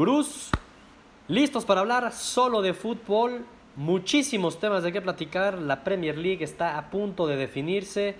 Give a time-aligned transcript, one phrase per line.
[0.00, 0.48] Gurús,
[1.28, 3.44] listos para hablar solo de fútbol.
[3.76, 5.58] Muchísimos temas de qué platicar.
[5.58, 8.14] La Premier League está a punto de definirse.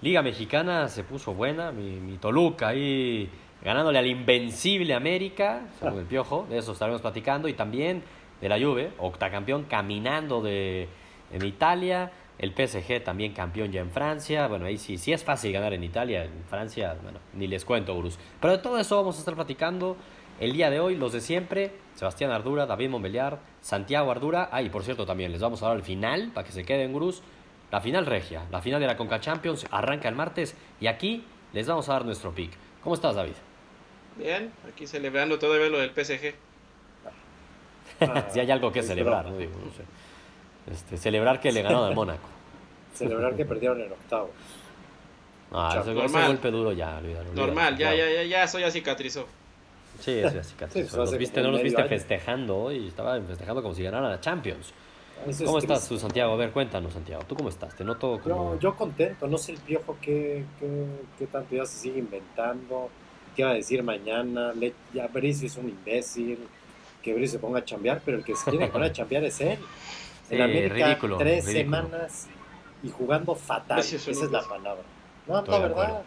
[0.00, 1.70] Liga Mexicana se puso buena.
[1.70, 3.30] Mi, Toluca ahí
[3.62, 6.44] ganándole al invencible América, según el Piojo.
[6.50, 7.46] De eso estaremos platicando.
[7.46, 8.02] Y también
[8.40, 10.88] de la Juve, octacampeón caminando de,
[11.32, 12.10] en Italia.
[12.36, 14.48] El PSG también campeón ya en Francia.
[14.48, 16.24] Bueno, ahí sí, sí es fácil ganar en Italia.
[16.24, 18.18] En Francia, bueno, ni les cuento, Bruce.
[18.40, 19.96] Pero de todo eso vamos a estar platicando
[20.40, 21.72] el día de hoy, los de siempre.
[21.94, 24.48] Sebastián Ardura, David Montbeliar, Santiago Ardura.
[24.50, 26.92] Ah, y por cierto, también les vamos a dar el final para que se queden,
[26.92, 27.22] Gurús.
[27.70, 31.66] La final regia, la final de la Conca Champions arranca el martes y aquí les
[31.66, 32.52] vamos a dar nuestro pick.
[32.82, 33.32] ¿Cómo estás, David?
[34.16, 36.34] Bien, aquí celebrando todavía lo del PSG.
[38.30, 39.38] si hay algo que celebrar, ¿no?
[39.38, 39.52] Digo,
[40.70, 42.28] este, celebrar que le ganaron al Mónaco.
[42.94, 44.30] celebrar que perdieron el octavo.
[45.50, 47.00] Ah, ese, golpe duro ya,
[47.34, 49.26] Normal, ya, ya, ya, ya, eso ya cicatrizó.
[50.00, 50.98] Sí, eso ya cicatrizó.
[50.98, 54.72] los viste, no los viste festejando hoy, estaban festejando como si ganaran la Champions.
[55.44, 56.32] ¿Cómo estás tú, Santiago?
[56.32, 57.22] A ver, cuéntanos, Santiago.
[57.28, 57.76] ¿Tú cómo estás?
[57.76, 58.54] Te noto como...
[58.54, 59.26] Yo, yo contento.
[59.28, 60.86] No sé el piojo qué, qué,
[61.18, 62.90] qué tanto ya se sigue inventando.
[63.36, 64.52] ¿Qué va a decir mañana?
[64.52, 66.38] Le, ya Brice es un imbécil.
[67.00, 69.24] Que Brice se ponga a chambear, pero el que se tiene que poner a chambear
[69.24, 69.58] es él.
[70.30, 72.26] En América, tres semanas
[72.82, 73.80] y jugando fatal.
[73.80, 74.82] Esa es la palabra.
[75.26, 76.02] No, la verdad.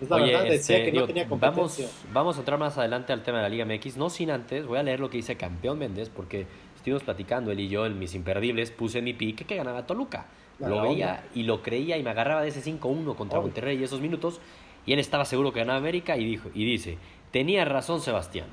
[0.00, 1.86] Es la verdad, decía este, que no tenía competencia.
[1.86, 4.66] Vamos, vamos a entrar más adelante al tema de la Liga MX, no sin antes,
[4.66, 7.98] voy a leer lo que dice Campeón Méndez, porque estuvimos platicando él y yo en
[7.98, 10.26] mis imperdibles, puse mi pique que ganaba Toluca.
[10.58, 14.00] lo veía y lo creía y me agarraba de ese 5-1 contra Monterrey y esos
[14.00, 14.40] minutos,
[14.86, 16.96] y él estaba seguro que ganaba América y, dijo, y dice,
[17.30, 18.46] tenía razón Sebastián.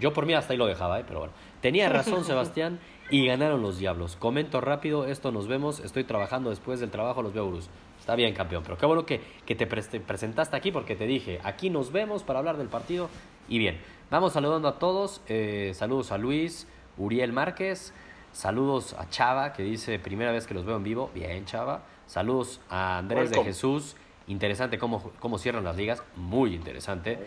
[0.00, 1.04] Yo por mí hasta ahí lo dejaba, ¿eh?
[1.06, 1.34] pero bueno.
[1.60, 4.16] Tenía razón Sebastián y ganaron los Diablos.
[4.16, 5.80] Comento rápido, esto nos vemos.
[5.80, 7.68] Estoy trabajando después del trabajo, los veo, Bruce.
[8.02, 11.70] Está bien, campeón, pero qué bueno que, que te presentaste aquí porque te dije, aquí
[11.70, 13.08] nos vemos para hablar del partido.
[13.48, 15.20] Y bien, vamos saludando a todos.
[15.28, 16.66] Eh, saludos a Luis,
[16.98, 17.94] Uriel Márquez.
[18.32, 21.12] Saludos a Chava, que dice primera vez que los veo en vivo.
[21.14, 21.84] Bien, Chava.
[22.08, 23.94] Saludos a Andrés de Jesús.
[24.26, 26.02] Interesante cómo, cómo cierran las ligas.
[26.16, 27.20] Muy interesante.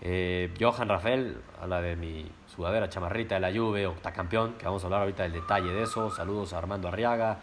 [0.00, 4.82] Eh, Johan Rafael, a la de mi sudadera chamarrita de la Juve, octacampeón, que vamos
[4.84, 6.10] a hablar ahorita del detalle de eso.
[6.10, 7.40] Saludos a Armando Arriaga,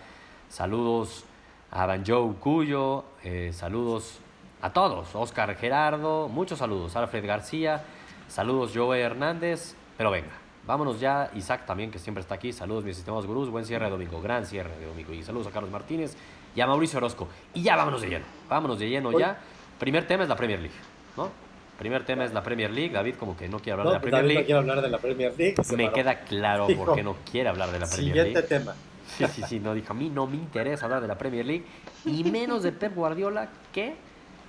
[0.50, 1.26] saludos
[1.75, 4.19] a Banjo Cuyo, eh, saludos
[4.62, 7.84] a todos, Oscar Gerardo, muchos saludos, Alfred García,
[8.30, 10.31] saludos Joe Hernández, pero venga,
[10.66, 13.91] vámonos ya, Isaac también que siempre está aquí, saludos mis sistemas gurús, buen cierre de
[13.91, 16.16] domingo, gran cierre de domingo, y saludos a Carlos Martínez
[16.56, 17.28] y a Mauricio Orozco.
[17.53, 19.38] Y ya vámonos de lleno, vámonos de lleno ya.
[19.78, 20.75] Primer tema es la Premier League,
[21.18, 21.30] ¿no?
[21.78, 22.94] Primer tema es la Premier League.
[22.94, 24.40] David como que no quiere hablar de la Premier League.
[24.40, 25.56] No quiere hablar de la Premier League.
[25.75, 28.30] Me queda claro por qué no quiere hablar de la Premier League.
[28.30, 28.75] Siguiente tema.
[29.18, 29.59] Sí, sí, sí.
[29.59, 31.66] No, dijo, a mí no me interesa hablar de la Premier League.
[32.06, 33.96] Y menos de Pep Guardiola, que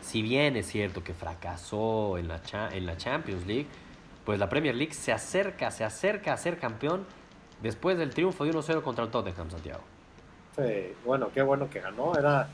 [0.00, 2.40] si bien es cierto que fracasó en la,
[2.72, 3.66] en la Champions League,
[4.24, 7.06] pues la Premier League se acerca, se acerca a ser campeón
[7.62, 9.82] después del triunfo de 1-0 contra el Tottenham, Santiago.
[10.56, 12.16] Sí, bueno, qué bueno que ganó.
[12.16, 12.48] Era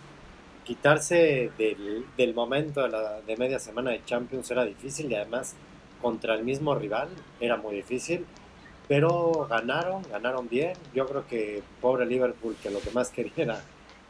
[0.64, 5.54] quitarse del, del momento de, la, de media semana de Champions era difícil y además
[6.00, 7.08] contra el mismo rival
[7.40, 8.26] era muy difícil.
[8.88, 10.72] Pero ganaron, ganaron bien.
[10.94, 13.60] Yo creo que pobre Liverpool, que lo que más quería era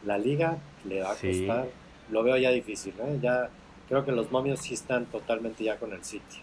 [0.05, 1.67] la liga, le va a costar.
[2.09, 3.19] Lo veo ya difícil, ¿eh?
[3.21, 3.49] Ya
[3.87, 6.41] creo que los momios sí están totalmente ya con el City.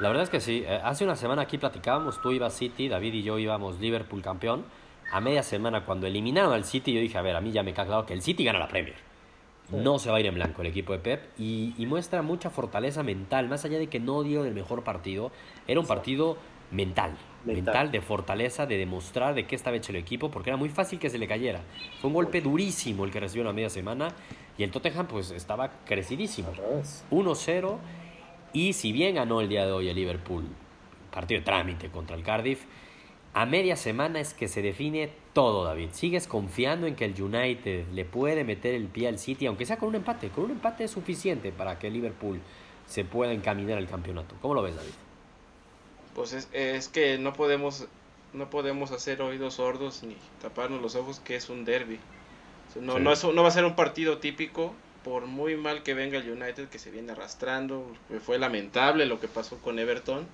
[0.00, 0.62] La verdad es que sí.
[0.66, 4.64] Eh, hace una semana aquí platicábamos, tú ibas City, David y yo íbamos Liverpool campeón.
[5.12, 7.74] A media semana cuando eliminaron al City yo dije, a ver, a mí ya me
[7.74, 9.10] queda claro que el City gana la Premier
[9.72, 13.02] no se va a ir en blanco el equipo de Pep y, muestra mucha fortaleza
[13.02, 15.32] mental, más allá de que no dio el mejor partido,
[15.66, 16.36] era un partido
[16.70, 20.68] mental, mental, de fortaleza, de demostrar de qué estaba hecho el equipo, porque era muy
[20.68, 21.60] fácil que se le cayera.
[22.00, 24.08] Fue un golpe durísimo el que recibió en la media semana
[24.58, 26.52] y el Tottenham pues estaba crecidísimo.
[27.10, 27.78] 1-0
[28.52, 30.44] y si bien ganó el día de hoy el Liverpool,
[31.12, 32.64] partido de trámite contra el Cardiff,
[33.32, 35.90] a media semana es que se define todo, David.
[35.92, 39.76] ¿Sigues confiando en que el United le puede meter el pie al City, aunque sea
[39.76, 40.30] con un empate?
[40.30, 42.40] Con un empate es suficiente para que el Liverpool
[42.86, 44.34] se pueda encaminar al campeonato.
[44.42, 44.90] ¿Cómo lo ves, David?
[46.14, 47.86] Pues es, es que no podemos,
[48.32, 51.98] no podemos hacer oídos sordos ni taparnos los ojos que es un derby.
[52.80, 56.30] No, no, no va a ser un partido típico, por muy mal que venga el
[56.30, 57.84] United, que se viene arrastrando.
[58.24, 60.26] Fue lamentable lo que pasó con Everton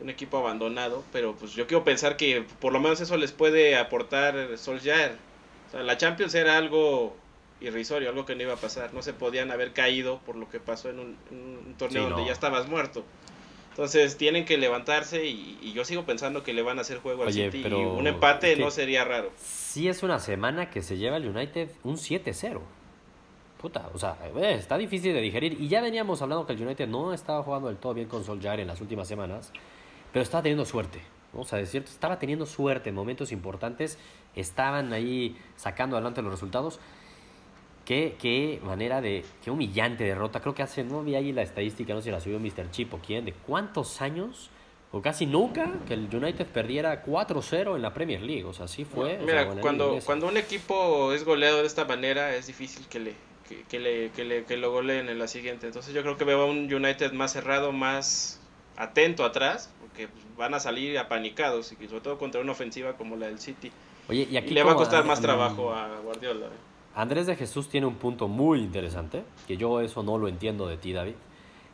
[0.00, 3.76] un equipo abandonado, pero pues yo quiero pensar que por lo menos eso les puede
[3.76, 5.16] aportar Solskjaer.
[5.68, 7.16] O sea, la Champions era algo
[7.60, 8.92] irrisorio, algo que no iba a pasar.
[8.92, 12.68] No se podían haber caído por lo que pasó en un, torneo donde ya estabas
[12.68, 13.04] muerto.
[13.74, 17.32] Entonces tienen que levantarse y, yo sigo pensando que le van a hacer juego al
[17.32, 19.32] City pero y un empate no sería raro.
[19.36, 22.60] Sí es una semana que se lleva el United un 7-0.
[23.60, 25.60] Puta, o sea, eh, está difícil de digerir.
[25.60, 28.60] Y ya veníamos hablando que el United no estaba jugando del todo bien con Solskjaer
[28.60, 29.50] en las últimas semanas.
[30.12, 31.00] pero estaba teniendo suerte.
[31.32, 33.98] Vamos a decir, estaba teniendo suerte en momentos importantes,
[34.36, 36.78] estaban ahí sacando adelante los resultados.
[37.84, 40.40] Qué, qué manera de, qué humillante derrota.
[40.40, 42.70] Creo que hace, no vi ahí la estadística, no sé si la subió Mr.
[42.70, 44.50] Chip o quién, de cuántos años
[44.94, 48.44] o casi nunca que el United perdiera 4-0 en la Premier League.
[48.44, 49.18] O sea, así fue.
[49.18, 53.14] Mira, cuando, cuando un equipo es goleado de esta manera, es difícil que le,
[53.68, 55.66] que, le, que, le, que lo goleen en la siguiente.
[55.66, 58.40] Entonces yo creo que veo a un United más cerrado, más
[58.76, 60.06] atento atrás, porque
[60.36, 63.72] van a salir apanicados, y sobre todo contra una ofensiva como la del City.
[64.08, 66.46] Oye, y, aquí le va a costar más trabajo a Guardiola.
[66.46, 66.73] ¿eh?
[66.94, 70.76] Andrés de Jesús tiene un punto muy interesante, que yo eso no lo entiendo de
[70.76, 71.14] ti, David.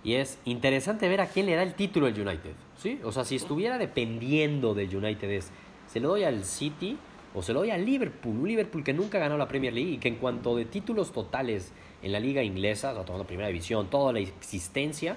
[0.02, 2.54] Y es interesante ver a quién le da el título el United.
[2.78, 2.98] ¿sí?
[3.04, 5.50] O sea, si estuviera dependiendo del United, es,
[5.86, 6.96] ¿se lo doy al City
[7.34, 8.38] o se lo doy al Liverpool?
[8.38, 11.72] Un Liverpool que nunca ganó la Premier League y que en cuanto de títulos totales
[12.02, 15.16] en la liga inglesa, o sea, tomando primera división, toda la existencia,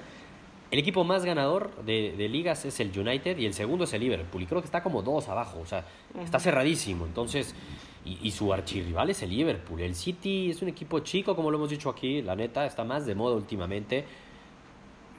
[0.70, 4.02] el equipo más ganador de, de, ligas es el United y el segundo es el
[4.02, 4.42] Liverpool.
[4.42, 5.86] Y creo que está como dos abajo, o sea,
[6.22, 7.06] está cerradísimo.
[7.06, 7.56] Entonces,
[8.06, 9.82] y, y, su archirrival es el Liverpool.
[9.82, 13.06] El City es un equipo chico, como lo hemos dicho aquí, la neta, está más
[13.06, 14.06] de moda últimamente.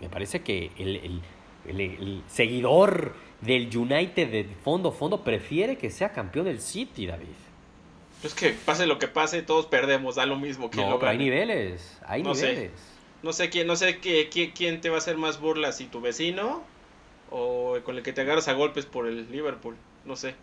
[0.01, 1.21] Me parece que el,
[1.67, 7.27] el, el, seguidor del United de fondo fondo prefiere que sea campeón del City, David.
[8.23, 10.71] Es que pase lo que pase, todos perdemos, da lo mismo.
[10.71, 12.71] que no, pero hay niveles, hay no niveles.
[12.71, 12.95] Sé.
[13.23, 16.01] No sé quién, no sé qué, quién te va a hacer más burlas, si tu
[16.01, 16.63] vecino
[17.31, 19.77] o con el que te agarras a golpes por el Liverpool.
[20.05, 20.35] No sé.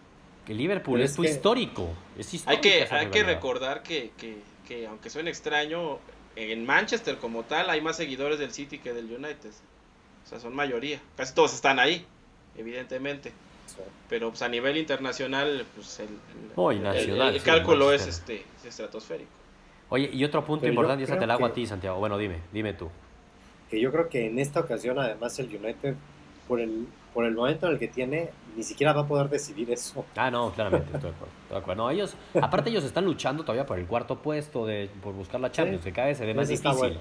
[0.47, 1.89] El Liverpool es, tu histórico.
[2.17, 5.99] Es hay que, hay que recordar que, que, que, aunque suene extraño,
[6.35, 9.51] en Manchester como tal hay más seguidores del City que del United.
[10.25, 10.99] O sea, son mayoría.
[11.15, 12.05] Casi todos están ahí,
[12.57, 13.31] evidentemente.
[14.09, 16.09] Pero pues, a nivel internacional, pues el,
[16.83, 19.29] nacional, el, cálculo es este estratosférico.
[19.89, 21.97] Oye, y otro punto importante, y esa te la hago a ti, Santiago.
[21.99, 22.89] Bueno, dime, dime tú.
[23.69, 25.95] Que yo creo que en esta ocasión, además, el United,
[26.47, 29.69] por el, por el momento en el que tiene, ni siquiera va a poder decidir
[29.71, 30.05] eso.
[30.15, 31.33] Ah, no, claramente, estoy de acuerdo.
[31.43, 31.83] Estoy de acuerdo.
[31.83, 35.51] No, ellos, aparte ellos están luchando todavía por el cuarto puesto, de, por buscar la
[35.51, 36.97] Champions, que cada vez se ve más difícil.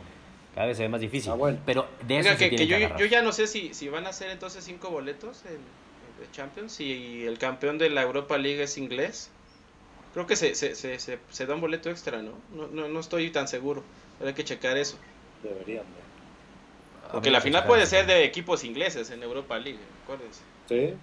[0.55, 1.33] Cada vez se ve más difícil.
[1.35, 1.59] Bueno.
[1.65, 4.31] Pero de eso que, que, yo, yo, ya no sé si, si van a ser
[4.31, 9.31] entonces cinco boletos en, en Champions y el campeón de la Europa League es inglés.
[10.13, 12.33] Creo que se, se, se, se, da un boleto extra, ¿no?
[12.53, 12.67] ¿no?
[12.67, 13.85] No, no estoy tan seguro.
[14.19, 14.99] Pero hay que checar eso.
[15.45, 15.85] Deberían.
[17.13, 20.43] Porque la final puede ser de equipos ingleses en Europa League, acuérdense.
[20.69, 20.95] Sí.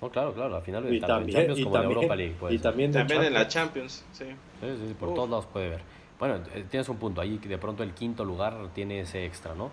[0.00, 2.36] No, claro, claro, la final y también, Champions como en Europa League.
[2.50, 4.26] y también, también en la Champions, sí.
[4.60, 5.80] Sí, sí, por todos lados puede ver.
[6.18, 9.54] Bueno, eh, tienes un punto ahí, que de pronto el quinto lugar tiene ese extra,
[9.54, 9.70] ¿no?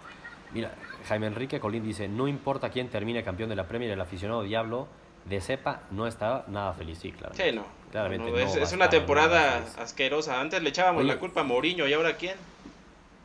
[0.53, 0.71] Mira,
[1.07, 4.87] Jaime Enrique Colín dice, no importa quién termine campeón de la Premier, el aficionado Diablo
[5.25, 7.33] de cepa no está nada feliz, sí, claro.
[7.33, 7.65] Sí, no.
[8.37, 10.39] es, una temporada asquerosa.
[10.39, 12.35] Antes le echábamos la culpa a Mourinho y ahora quién.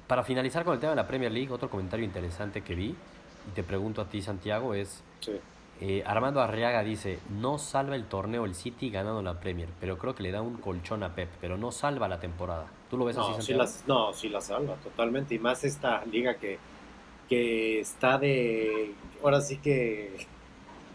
[0.09, 3.51] Para finalizar con el tema de la Premier League, otro comentario interesante que vi, y
[3.55, 5.05] te pregunto a ti, Santiago, es...
[5.81, 10.13] Eh, Armando Arriaga dice, no salva el torneo el City ganando la Premier, pero creo
[10.15, 12.67] que le da un colchón a Pep, pero no salva la temporada.
[12.91, 13.65] ¿Tú lo ves así, Santiago?
[13.87, 15.37] no, sí la salva, totalmente.
[15.37, 16.59] Y más esta liga que,
[17.29, 18.93] que está de...
[19.23, 20.27] Ahora sí que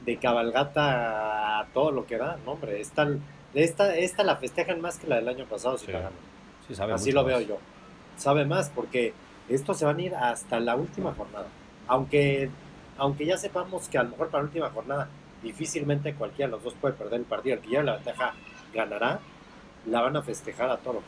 [0.06, 2.38] de cabalgata a todo lo que da.
[2.46, 3.08] No, hombre, esta,
[3.54, 6.94] esta, esta la festejan más que la del año pasado si la ganan.
[6.94, 7.58] Así lo veo yo.
[8.18, 9.14] Sabe más porque
[9.50, 11.48] estos se van a ir hasta la última jornada.
[11.88, 12.50] Aunque,
[12.98, 15.10] aunque ya sepamos que a lo mejor para la última jornada
[15.42, 17.56] difícilmente cualquiera de los dos puede perder el partido.
[17.56, 18.34] El que lleve la ventaja
[18.74, 19.20] ganará.
[19.86, 21.02] La van a festejar a todo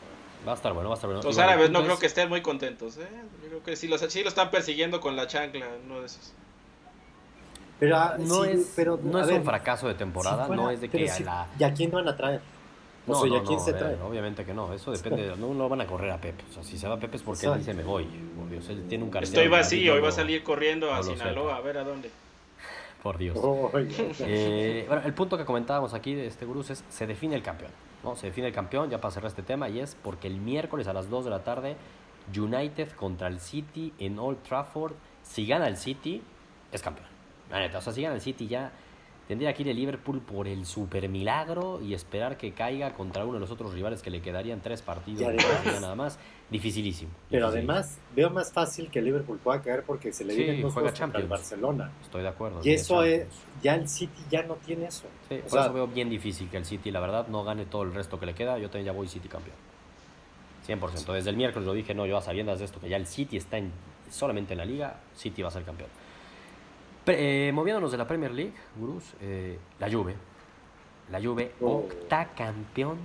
[0.46, 1.22] Va a estar bueno, va a estar bueno.
[1.24, 2.98] Los árabes no creo que estén muy contentos.
[2.98, 3.08] ¿eh?
[3.42, 6.34] Yo creo que sí, los, sí lo están persiguiendo con la chancla, uno de esos.
[7.80, 11.10] Pero, ah, no es, pero, no es un fracaso de temporada, no es de que
[11.10, 11.46] a la...
[11.58, 12.40] ¿Y a quién van a traer?
[13.06, 13.96] No, no, quién se trae?
[14.02, 16.42] obviamente que no, eso depende, no lo van a correr a Pepe.
[16.50, 18.04] O sea, si se va a Pepe es porque él dice me voy.
[18.04, 21.60] Por Dios, él tiene un Estoy vacío, hoy va a salir corriendo a Sinaloa, a
[21.60, 22.10] ver a dónde.
[23.02, 23.38] Por Dios.
[24.20, 27.70] eh, bueno, el punto que comentábamos aquí de este Gurús es, se define el campeón.
[28.02, 28.16] ¿no?
[28.16, 30.92] Se define el campeón, ya para cerrar este tema, y es porque el miércoles a
[30.92, 31.76] las 2 de la tarde,
[32.36, 34.94] United contra el City en Old Trafford.
[35.22, 36.22] Si gana el City,
[36.72, 37.06] es campeón.
[37.50, 38.72] La neta, o sea, si gana el City ya
[39.28, 43.34] tendría que ir el Liverpool por el super milagro y esperar que caiga contra uno
[43.34, 46.18] de los otros rivales que le quedarían tres partidos además, nada más.
[46.48, 47.10] Dificilísimo.
[47.28, 50.62] Pero además veo más fácil que el Liverpool pueda caer porque se le sí, vienen
[50.62, 51.90] dos juega contra el Barcelona.
[52.02, 52.60] Estoy de acuerdo.
[52.62, 53.26] Y eso es,
[53.62, 55.06] ya el City ya no tiene eso.
[55.28, 57.92] Sí, por eso veo bien difícil que el City, la verdad, no gane todo el
[57.92, 58.58] resto que le queda.
[58.58, 59.56] Yo también ya voy City campeón.
[60.68, 61.12] 100%.
[61.12, 63.36] Desde el miércoles lo dije, no, yo a sabiendas de esto, que ya el City
[63.36, 63.72] está en,
[64.10, 65.90] solamente en la liga, City va a ser campeón.
[67.08, 70.16] Eh, moviéndonos de la Premier League, Gurús, eh, la Juve.
[71.10, 71.84] La Juve, oh.
[71.84, 72.98] octacampeón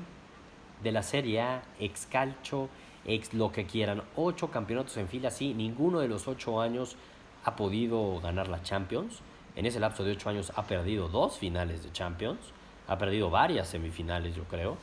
[0.82, 2.68] de la Serie A, ex calcio,
[3.06, 4.02] ex lo que quieran.
[4.16, 6.98] Ocho campeonatos en fila, sí, ninguno de los ocho años
[7.44, 9.22] ha podido ganar la Champions.
[9.56, 12.40] En ese lapso de ocho años ha perdido dos finales de Champions,
[12.88, 14.78] ha perdido varias semifinales, yo creo,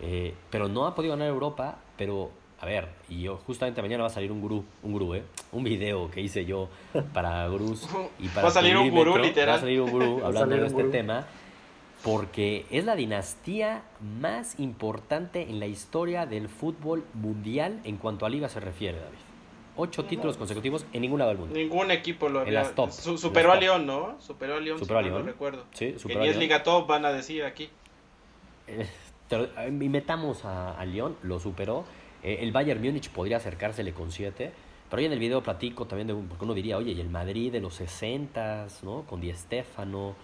[0.00, 2.30] eh, pero no ha podido ganar Europa, pero
[2.64, 5.22] a ver, y yo justamente mañana va a salir un gurú, un gurú, ¿eh?
[5.52, 6.70] Un video que hice yo
[7.12, 7.86] para gurús
[8.18, 9.50] y para Va a salir un gurú, literal.
[9.50, 11.26] Va a salir un gurú hablando de este tema
[12.02, 18.30] porque es la dinastía más importante en la historia del fútbol mundial en cuanto a
[18.30, 19.18] liga se refiere, David.
[19.76, 21.54] Ocho títulos consecutivos en ningún lado del mundo.
[21.54, 22.62] Ningún equipo lo había.
[22.62, 24.18] En las superó a León, ¿no?
[24.22, 25.18] Superó a León, superó a León.
[25.18, 25.64] No recuerdo.
[25.72, 27.68] Sí, superó que ni es Liga Top, van a decir aquí.
[28.68, 28.88] Eh,
[29.66, 31.84] y metamos a, a León, lo superó.
[32.24, 34.52] Eh, el Bayern Múnich podría acercársele con siete.
[34.90, 37.52] Pero hoy en el video platico también de, porque uno diría, oye, y el Madrid
[37.52, 39.02] de los 60, ¿no?
[39.02, 40.14] Con Di Stéfano.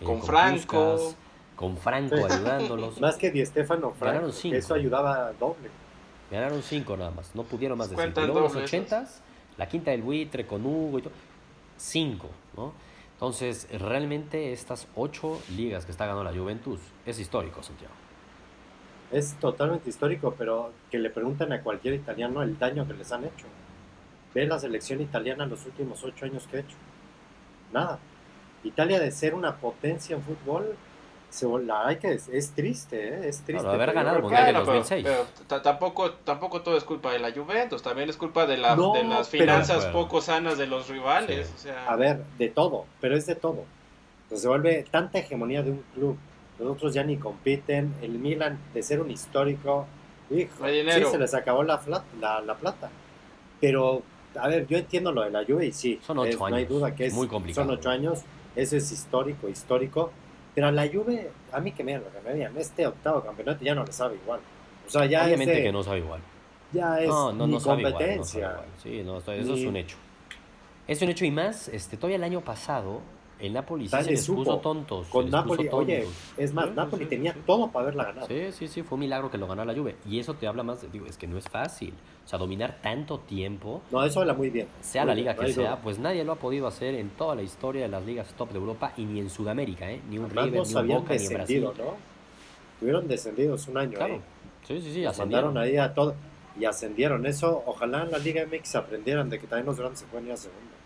[0.00, 1.14] Eh, con, Franco
[1.58, 3.00] con Franco ayudándolos.
[3.00, 4.56] más que Di Stefano, Franco, Ganaron cinco.
[4.56, 5.68] eso ayudaba doble.
[6.30, 8.20] Ganaron cinco nada más, no pudieron más de cinco.
[8.20, 9.20] luego los ochentas,
[9.56, 11.12] la quinta del buitre con Hugo y todo,
[11.76, 12.72] cinco, ¿no?
[13.14, 17.92] Entonces, realmente estas ocho ligas que está ganando la Juventus es histórico, Santiago.
[19.10, 23.24] Es totalmente histórico, pero que le pregunten a cualquier italiano el daño que les han
[23.24, 23.46] hecho.
[24.34, 26.76] Ve la selección italiana los últimos ocho años que ha hecho.
[27.72, 27.98] Nada.
[28.64, 30.76] Italia de ser una potencia en fútbol
[31.66, 33.28] la hay que es, triste, ¿eh?
[33.28, 33.66] es triste.
[33.66, 35.04] haber ganado el Mundial 2006.
[35.04, 39.04] Pero, tampoco, tampoco todo es culpa de la Juventus, también es culpa de, la, de
[39.04, 41.66] las finanzas poco sanas de los rivales.
[41.86, 43.64] A ver, de todo, pero es de todo.
[44.34, 46.18] se vuelve tanta hegemonía de un club.
[46.58, 47.94] Los otros ya ni compiten.
[48.02, 49.86] El Milan, de ser un histórico,
[50.30, 51.80] hijo, sí, se les acabó la,
[52.20, 52.90] la, la, plata.
[53.60, 54.02] Pero,
[54.38, 56.50] a ver, yo entiendo lo de la Juve y sí, son ocho años.
[56.50, 57.66] no hay duda que es, muy complicado.
[57.66, 58.22] Son ocho años,
[58.56, 60.10] eso es histórico, histórico
[60.58, 63.64] pero a la Juve, a mí que me lo que me digan, este octavo campeonato
[63.64, 64.40] ya no le sabe igual.
[64.88, 66.20] O sea, ya Obviamente que no sabe igual.
[66.72, 68.56] Ya es no, no, no competencia.
[68.82, 69.96] Sí, no, eso es un hecho.
[70.88, 73.02] Es un hecho y más, este, todavía el año pasado
[73.40, 75.06] el Napoli sí se les puso tontos.
[75.08, 78.26] Con Napoli, oye, es más, Napoli tenía todo para haberla ganado.
[78.26, 79.96] Sí, sí, sí, fue un milagro que lo ganara la Juve.
[80.06, 81.94] Y eso te habla más, digo, es que no es fácil.
[82.24, 83.82] O sea, dominar tanto tiempo.
[83.90, 84.68] No, eso habla muy bien.
[84.80, 87.82] Sea la liga que sea, pues nadie lo ha podido hacer en toda la historia
[87.82, 90.00] de las ligas top de Europa y ni en Sudamérica, ¿eh?
[90.10, 91.62] Ni un River, ni un Boca, ni en Brasil.
[91.62, 91.72] ¿no?
[92.80, 94.14] Tuvieron descendidos un año claro.
[94.14, 94.20] ahí.
[94.66, 95.56] Sí, sí, sí, ascendieron.
[95.56, 96.14] ahí a todo.
[96.58, 97.24] Y ascendieron.
[97.24, 100.32] Eso, ojalá en la Liga MX aprendieran de que también los grandes se pueden ir
[100.32, 100.77] a segunda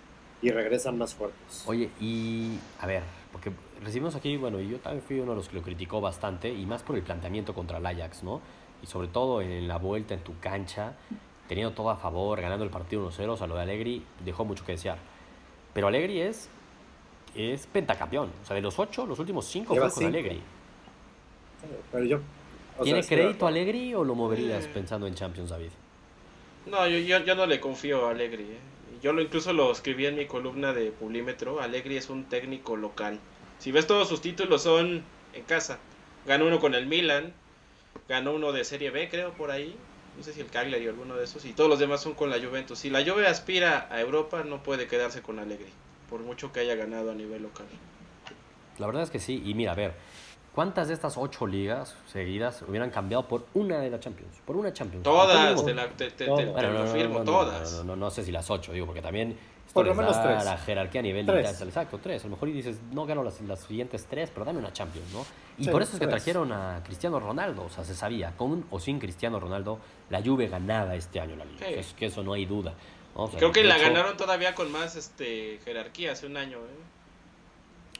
[0.42, 1.64] y regresan más fuertes.
[1.66, 5.48] Oye, y a ver, porque recibimos aquí, bueno, y yo también fui uno de los
[5.48, 8.40] que lo criticó bastante, y más por el planteamiento contra el Ajax, ¿no?
[8.82, 10.94] Y sobre todo en la vuelta en tu cancha,
[11.48, 14.64] teniendo todo a favor, ganando el partido 1-0, o sea, lo de Allegri dejó mucho
[14.64, 14.98] que desear.
[15.72, 16.48] Pero Allegri es,
[17.36, 20.40] es pentacampeón, o sea, de los ocho, los últimos cinco fue con Allegri.
[21.90, 22.20] pero yo...
[22.82, 25.68] ¿Tiene crédito Allegri o lo moverías pensando en Champions, David?
[26.66, 28.58] No, yo, yo, yo no le confío a Allegri, ¿eh?
[29.00, 33.18] Yo lo incluso lo escribí en mi columna de Pulímetro, Allegri es un técnico local.
[33.58, 35.78] Si ves todos sus títulos son en casa.
[36.26, 37.32] Ganó uno con el Milan,
[38.08, 39.76] ganó uno de Serie B, creo, por ahí.
[40.16, 41.44] No sé si el Cagliari o alguno de esos.
[41.44, 42.78] Y todos los demás son con la Juventus.
[42.78, 45.70] Si la Juve aspira a Europa, no puede quedarse con Allegri.
[46.10, 47.66] Por mucho que haya ganado a nivel local.
[48.78, 49.42] La verdad es que sí.
[49.44, 49.94] Y mira, a ver,
[50.54, 54.36] ¿Cuántas de estas ocho ligas seguidas hubieran cambiado por una de la Champions?
[54.44, 55.02] Por una Champions.
[55.02, 55.64] Todas,
[55.96, 57.84] te, te, no, todas.
[57.84, 59.38] No, sé si las ocho, digo, porque también
[59.72, 60.44] por lo menos tres.
[60.44, 61.62] la jerarquía a nivel tres.
[61.62, 62.22] Exacto, tres.
[62.22, 65.10] A lo mejor y dices, no gano las, las siguientes tres, pero dame una Champions,
[65.14, 65.24] ¿no?
[65.56, 67.64] Y por eso es que trajeron a Cristiano Ronaldo.
[67.64, 69.78] O sea, se sabía, con o sin Cristiano Ronaldo,
[70.10, 71.66] la Juve ganaba este año la Liga.
[71.66, 72.74] Es que eso no hay duda.
[73.36, 77.01] Creo que la ganaron todavía con más este jerarquía hace un año, ¿eh?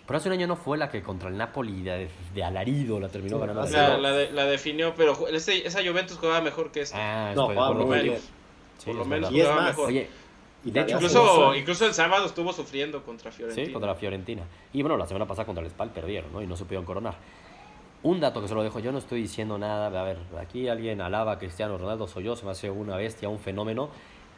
[0.07, 3.09] Pero hace un año no fue la que contra el Napoli de, de alarido la
[3.09, 3.65] terminó ganando.
[3.67, 7.31] La, la, la, definió, pero esa Juventus jugaba mejor que esta.
[7.31, 8.21] Ah, no, por lo menos.
[8.85, 9.89] por lo menos jugaba mejor.
[9.89, 10.09] Oye,
[10.65, 13.67] y de hecho, incluso, incluso el sábado estuvo sufriendo contra Fiorentina.
[13.67, 14.43] Sí, contra la Fiorentina.
[14.73, 16.43] Y bueno, la semana pasada contra el Spal perdieron, ¿no?
[16.43, 17.15] Y no se pudieron coronar.
[18.05, 19.87] Un dato que se lo dejo, yo no estoy diciendo nada.
[19.87, 23.29] A ver, aquí alguien alaba a Cristiano Ronaldo, soy yo, se me hace una bestia,
[23.29, 23.91] un fenómeno.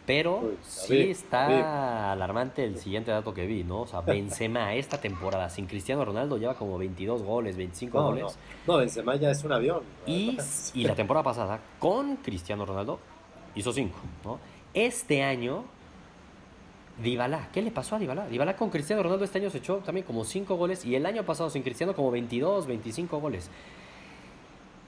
[0.06, 3.82] Pero sí está alarmante el siguiente dato que vi, ¿no?
[3.82, 8.38] O sea, Benzema esta temporada sin Cristiano Ronaldo lleva como 22 goles, 25 goles.
[8.66, 8.76] No.
[8.76, 9.80] Benzema ya es un avión.
[10.06, 10.36] Y,
[10.74, 12.98] y, la temporada pasada con Cristiano Ronaldo
[13.54, 14.38] hizo 5, ¿no?
[14.74, 15.64] Este año
[17.02, 18.28] Dybala, ¿qué le pasó a Dybala?
[18.28, 21.24] Dybala con Cristiano Ronaldo este año se echó también como 5 goles y el año
[21.24, 23.50] pasado sin Cristiano como 22, 25 goles.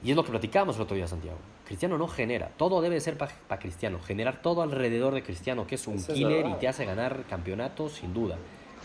[0.03, 1.37] Y es lo que platicábamos el otro día, Santiago.
[1.65, 2.49] Cristiano no genera.
[2.57, 3.99] Todo debe ser para Cristiano.
[3.99, 8.13] Generar todo alrededor de Cristiano, que es un killer y te hace ganar campeonatos, sin
[8.13, 8.37] duda.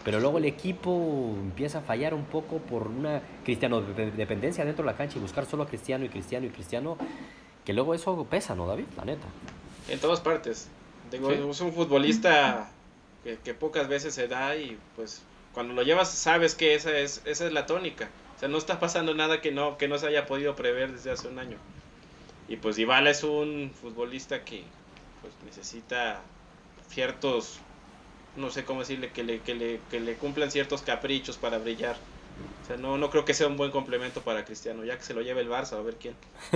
[0.05, 4.91] Pero luego el equipo empieza a fallar un poco por una cristiano dependencia dentro de
[4.91, 6.97] la cancha y buscar solo a Cristiano y Cristiano y Cristiano.
[7.65, 8.87] Que luego eso pesa, ¿no, David?
[8.97, 9.27] La neta.
[9.89, 10.69] En todas partes.
[11.11, 12.71] Tengo, Es un futbolista
[13.23, 17.23] que, que, pocas veces se da y pues cuando lo llevas sabes que esa es,
[17.25, 18.09] esa es la tónica.
[18.43, 21.13] O sea, no está pasando nada que no, que no se haya podido prever desde
[21.13, 21.59] hace un año.
[22.49, 24.65] Y pues Dybala es un futbolista que
[25.21, 26.23] pues, necesita
[26.89, 27.61] ciertos,
[28.35, 31.95] no sé cómo decirle, que le, que, le, que le cumplan ciertos caprichos para brillar.
[32.65, 35.15] O sea, no, no creo que sea un buen complemento para Cristiano, ya que se
[35.15, 36.17] lo lleve el Barça, a ver quién.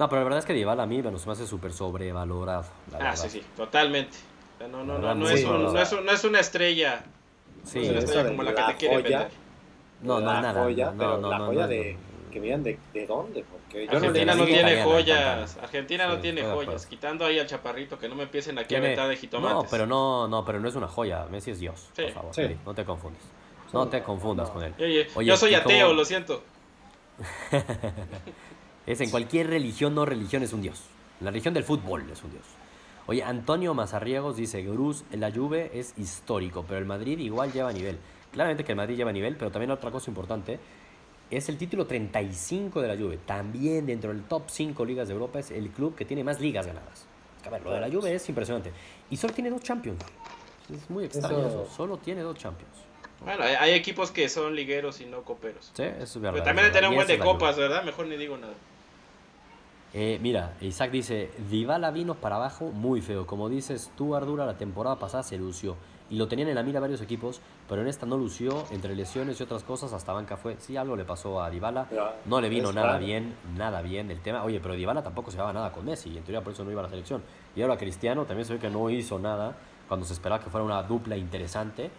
[0.00, 2.64] no, pero la verdad es que Dybala a mí bueno, se me hace súper sobrevalorado.
[2.98, 4.18] ah, sí, sí, totalmente.
[4.58, 7.04] no, no, no, no, es no, es no es una estrella.
[7.62, 9.49] Sí, una estrella como la, que te quieren vender.
[10.02, 10.62] No, no, la nada.
[10.62, 11.96] Joya, no, no, la joya de
[12.30, 16.86] que vean de, de dónde, porque yo Argentina no, tiene joyas, Argentina no tiene joyas,
[16.86, 19.54] quitando ahí al chaparrito que no me empiecen aquí a meter de jitomates.
[19.54, 22.32] No, pero no, no, pero no es una joya, Messi es Dios, por favor,
[22.64, 23.22] no te confundas.
[23.72, 24.74] No te confundas con él.
[25.14, 26.42] Oye, yo soy ateo, lo siento.
[28.86, 30.82] es en cualquier religión, no religión es un dios.
[31.20, 32.44] La religión del fútbol es un dios.
[33.06, 37.98] Oye, Antonio Mazarriegos dice, Gruz, la Juve es histórico, pero el Madrid igual lleva nivel.
[38.32, 40.58] Claramente que el Madrid lleva nivel, pero también otra cosa importante,
[41.30, 43.18] es el título 35 de la Juve.
[43.24, 46.66] También dentro del top 5 ligas de Europa es el club que tiene más ligas
[46.66, 47.06] ganadas.
[47.46, 48.72] A ver, lo de la Juve es impresionante.
[49.10, 50.04] Y solo tiene dos Champions.
[50.72, 51.66] Es muy extraño eso.
[51.74, 52.72] Solo tiene dos Champions.
[53.24, 55.70] Bueno, hay, equipos que son ligueros y no coperos.
[55.74, 56.32] Sí, eso es verdad.
[56.32, 57.84] Pero también tenemos un buen de copas, ¿verdad?
[57.84, 58.54] Mejor ni digo nada.
[59.92, 63.26] Eh, mira, Isaac dice, Dybala vino para abajo muy feo.
[63.26, 65.76] Como dices tú, Ardura, la temporada pasada se lució.
[66.10, 69.38] Y lo tenían en la mira varios equipos, pero en esta no lució, entre lesiones
[69.40, 70.56] y otras cosas, hasta banca fue.
[70.58, 71.86] Sí, algo le pasó a Dybala.
[72.26, 74.42] No le vino nada bien, nada bien el tema.
[74.44, 76.70] Oye, pero Dybala tampoco se llevaba nada con Messi, y en teoría por eso no
[76.70, 77.22] iba a la selección.
[77.54, 79.56] Y ahora Cristiano también se ve que no hizo nada
[79.88, 81.90] cuando se esperaba que fuera una dupla interesante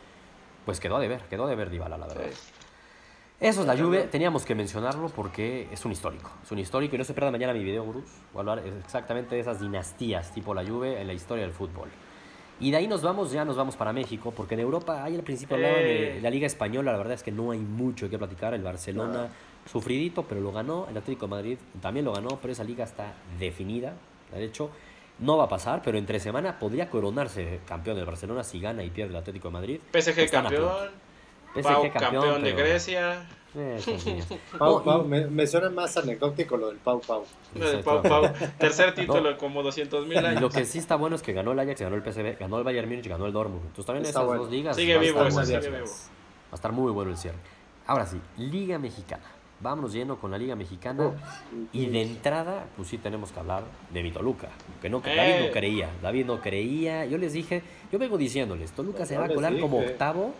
[0.65, 2.25] pues quedó a deber, quedó a deber Dybala, la verdad.
[3.39, 6.99] Eso es la Juve, teníamos que mencionarlo porque es un histórico, es un histórico y
[6.99, 10.53] no se pierda mañana mi video, Gurús, voy a hablar exactamente de esas dinastías tipo
[10.53, 11.89] la Juve en la historia del fútbol.
[12.61, 15.23] Y de ahí nos vamos, ya nos vamos para México, porque en Europa, ahí al
[15.23, 18.53] principio hablaban de la Liga Española, la verdad es que no hay mucho que platicar,
[18.53, 19.29] el Barcelona
[19.69, 23.13] sufridito, pero lo ganó, el Atlético de Madrid también lo ganó, pero esa liga está
[23.39, 23.93] definida,
[24.31, 24.69] de hecho,
[25.19, 28.91] no va a pasar, pero entre semana podría coronarse campeón del Barcelona si gana y
[28.91, 29.79] pierde el Atlético de Madrid.
[29.91, 30.89] PSG campeón.
[31.55, 33.27] PSG campeón, de Grecia.
[34.57, 37.25] Pau, Pau, me, suena más anecdótico lo del Pau Pau.
[37.83, 38.33] Pau, Pau.
[38.57, 40.41] Tercer título como 200 mil años.
[40.41, 42.63] Lo que sí está bueno es que ganó el Ajax, ganó el PSV, ganó el
[42.63, 43.61] Bayern Múnich, ganó el Dortmund.
[43.61, 44.75] Entonces también esas dos ligas.
[44.75, 45.85] Sigue vivo, sigue vivo.
[45.85, 47.37] Va a estar muy bueno el cierre.
[47.87, 51.07] Ahora sí, Liga Mexicana vámonos yendo con la Liga Mexicana.
[51.07, 51.13] Oh,
[51.71, 54.49] y de entrada, pues sí tenemos que hablar de mi Toluca.
[54.81, 55.51] Que no, David no eh.
[55.51, 55.89] creía.
[56.01, 57.05] David no creía.
[57.05, 57.61] Yo les dije,
[57.91, 60.33] yo vengo diciéndoles, Toluca se va a colar como octavo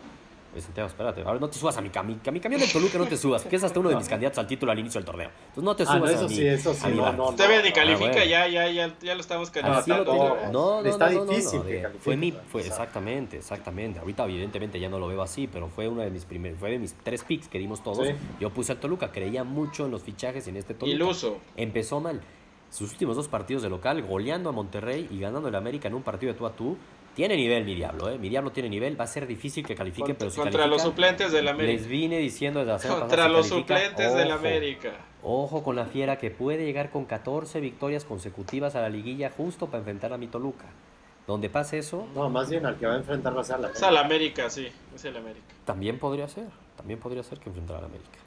[0.60, 3.06] Santiago, espérate, ahora no te subas a mi, cami a mi camión de Toluca, no
[3.06, 5.30] te subas, que es hasta uno de mis candidatos al título al inicio del torneo.
[5.48, 7.72] Entonces no te ah, subas eso a mi, sí, eso sí, no, no, Usted ni
[7.72, 10.38] califica, ah, ya, ya, ya, ya lo estamos calificando.
[10.52, 11.62] no, no, Está difícil.
[12.00, 14.00] fue mi, fue, exactamente, exactamente.
[14.00, 16.80] Ahorita evidentemente ya no lo veo así, pero fue uno de mis primeros, fue de
[16.80, 18.10] mis tres picks que dimos todos.
[18.40, 20.96] Yo puse al Toluca, creía mucho en los fichajes en este Toluca.
[20.96, 21.38] Iluso.
[21.56, 22.22] Empezó mal.
[22.70, 26.04] Sus últimos dos partidos de local, goleando a Monterrey y ganando el América en un
[26.04, 26.78] partido de tú a tú,
[27.16, 28.18] tiene nivel mi Diablo, ¿eh?
[28.18, 31.32] Mi Diablo tiene nivel, va a ser difícil que califique, pero si Contra los suplentes
[31.32, 31.74] del América.
[31.74, 34.92] Les vine diciendo desde hace Contra los suplentes del América.
[35.24, 39.68] Ojo con la fiera que puede llegar con 14 victorias consecutivas a la liguilla justo
[39.68, 40.66] para enfrentar a mi Toluca.
[41.28, 42.08] Donde pase eso...
[42.16, 43.86] No, más bien al que va a enfrentar va a ser la América.
[43.86, 45.46] Es América, sí, es el América.
[45.66, 48.18] También podría ser, también podría ser que enfrentara a la América.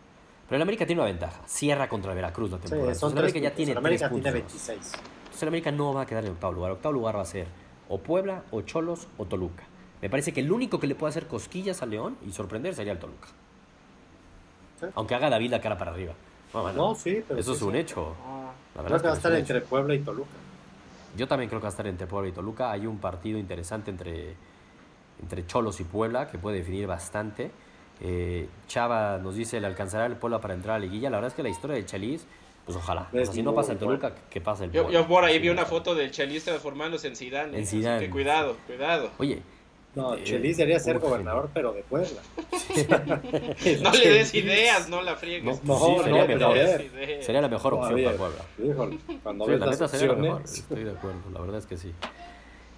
[0.47, 2.95] Pero el América tiene una ventaja, cierra contra el Veracruz la temporada.
[2.95, 4.79] Sí, el América ya tiene, el América tiene 26.
[4.79, 6.73] Entonces el América no va a quedar en octavo lugar.
[6.73, 7.47] Octavo lugar va a ser
[7.89, 9.65] o Puebla, o Cholos, o Toluca.
[10.03, 12.93] Me parece que el único que le puede hacer cosquillas a León y sorprender sería
[12.93, 13.29] el Toluca.
[14.95, 16.13] Aunque haga David la cara para arriba.
[16.53, 18.15] No, sí, Eso es un hecho.
[18.75, 20.31] creo que va a estar entre Puebla y Toluca.
[21.17, 22.71] Yo también creo que va a estar entre Puebla y Toluca.
[22.71, 24.35] Hay un partido interesante entre,
[25.21, 27.51] entre Cholos y Puebla que puede definir bastante.
[28.01, 31.11] Eh, Chava nos dice, ¿le alcanzará el Puebla para entrar a la liguilla?
[31.11, 32.27] La verdad es que la historia de Chelis
[32.65, 33.09] pues ojalá.
[33.31, 35.95] si no pasa el Toluca, que pase el yo, yo, por ahí vi una foto
[35.95, 37.59] del Chelis transformándose en Zidane.
[37.59, 38.01] En Zidane.
[38.01, 39.11] que cuidado, cuidado.
[39.19, 39.43] Oye.
[39.95, 42.21] No, eh, Chelis debería ser gobernador, pero de Puebla.
[43.83, 45.63] no le des ideas, no la friegues.
[45.63, 46.57] No, no, sería, mejor,
[47.21, 48.45] sería la mejor opción para Puebla.
[48.59, 50.43] Híjole, cuando ves la neta sería la mejor.
[50.43, 51.93] Estoy de acuerdo, la verdad es que sí.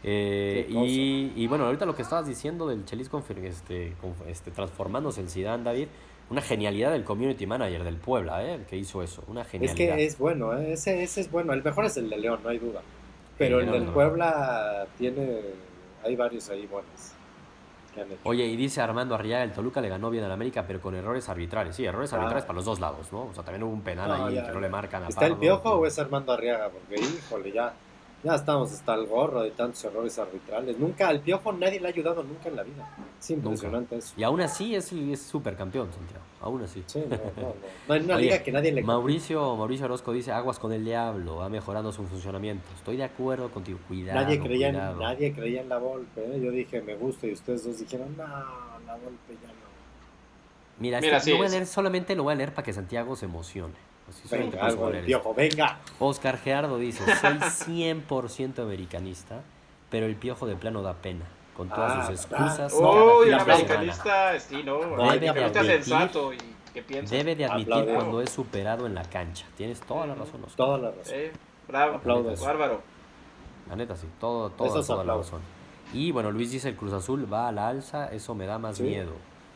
[0.09, 3.11] Eh, y, y, bueno, ahorita lo que estabas diciendo del Chelis
[3.43, 3.95] este,
[4.29, 5.89] este, transformándose en Zidane, David,
[6.31, 8.55] una genialidad del community manager del Puebla, ¿eh?
[8.55, 9.23] el que hizo eso.
[9.29, 9.81] Una genialidad.
[9.81, 10.73] Es que es bueno, ¿eh?
[10.73, 11.53] ese, ese es bueno.
[11.53, 12.83] El mejor es el de León, no hay duda.
[13.39, 15.41] Pero el del Puebla tiene.
[16.05, 17.13] Hay varios ahí buenos.
[18.25, 21.29] Oye, y dice Armando Arriaga, el Toluca le ganó bien al América, pero con errores
[21.29, 21.75] arbitrales.
[21.75, 22.17] Sí, errores ah.
[22.17, 23.27] arbitrales para los dos lados, ¿no?
[23.27, 25.71] O sea, también hubo un penal ahí que no le marcan a ¿Está el piojo
[25.77, 26.69] o es Armando Arriaga?
[26.69, 27.73] Porque, híjole, ya
[28.27, 30.77] Ya estamos hasta el gorro de tantos errores arbitrales.
[30.81, 32.91] Nunca, al piojo nadie le ha ayudado nunca en la vida.
[33.21, 34.15] Es impresionante eso.
[34.17, 36.25] Y aún así es, es supercampeón, Santiago.
[36.41, 36.83] Aún así.
[36.87, 37.55] Sí, no, no, no.
[37.87, 41.37] No hay una liga que nadie le Mauricio, Mauricio Orozco dice, aguas con el diablo,
[41.37, 42.65] va mejorando su funcionamiento.
[42.75, 44.21] Estoy de acuerdo contigo, cuidado.
[44.21, 44.93] nadie, creía cuidado.
[44.95, 46.25] En, nadie creía en la Volpe.
[46.25, 46.41] ¿eh?
[46.43, 49.55] Yo dije, me gusta, y ustedes dos dijeron, no, la Volpe ya no.
[50.81, 52.73] Mira, Mira, este, sí lo voy a leer, solamente lo voy a leer para que
[52.73, 53.96] Santiago se emocione.
[54.09, 55.35] Así Venga, algo a del piojo.
[55.99, 59.41] Oscar Gerardo dice, soy 100% americanista,
[59.91, 61.25] pero el piojo de plano da pena.
[61.57, 62.73] Con todas Ah, sus excusas.
[62.75, 63.43] ah, cada Uy, fin el semana.
[63.55, 64.79] americanista, sí, no.
[64.79, 66.39] Debe de admitir- sensato y
[66.75, 67.15] que piensa.
[67.17, 69.47] Debe de admitir cuando es superado en la cancha.
[69.57, 70.57] Tienes toda la razón, Oscar.
[70.57, 71.15] Toda la razón.
[71.17, 71.33] Eh,
[71.67, 72.45] bravo, Aplaudo eso.
[72.45, 72.83] bárbaro.
[73.71, 74.07] La neta, sí.
[74.21, 75.33] Todo, toda, Esos toda la aplausos.
[75.33, 75.47] razón.
[75.95, 78.77] Y bueno, Luis dice, el Cruz Azul va a la alza, eso me da más
[78.77, 78.83] Sí.
[78.83, 79.13] miedo.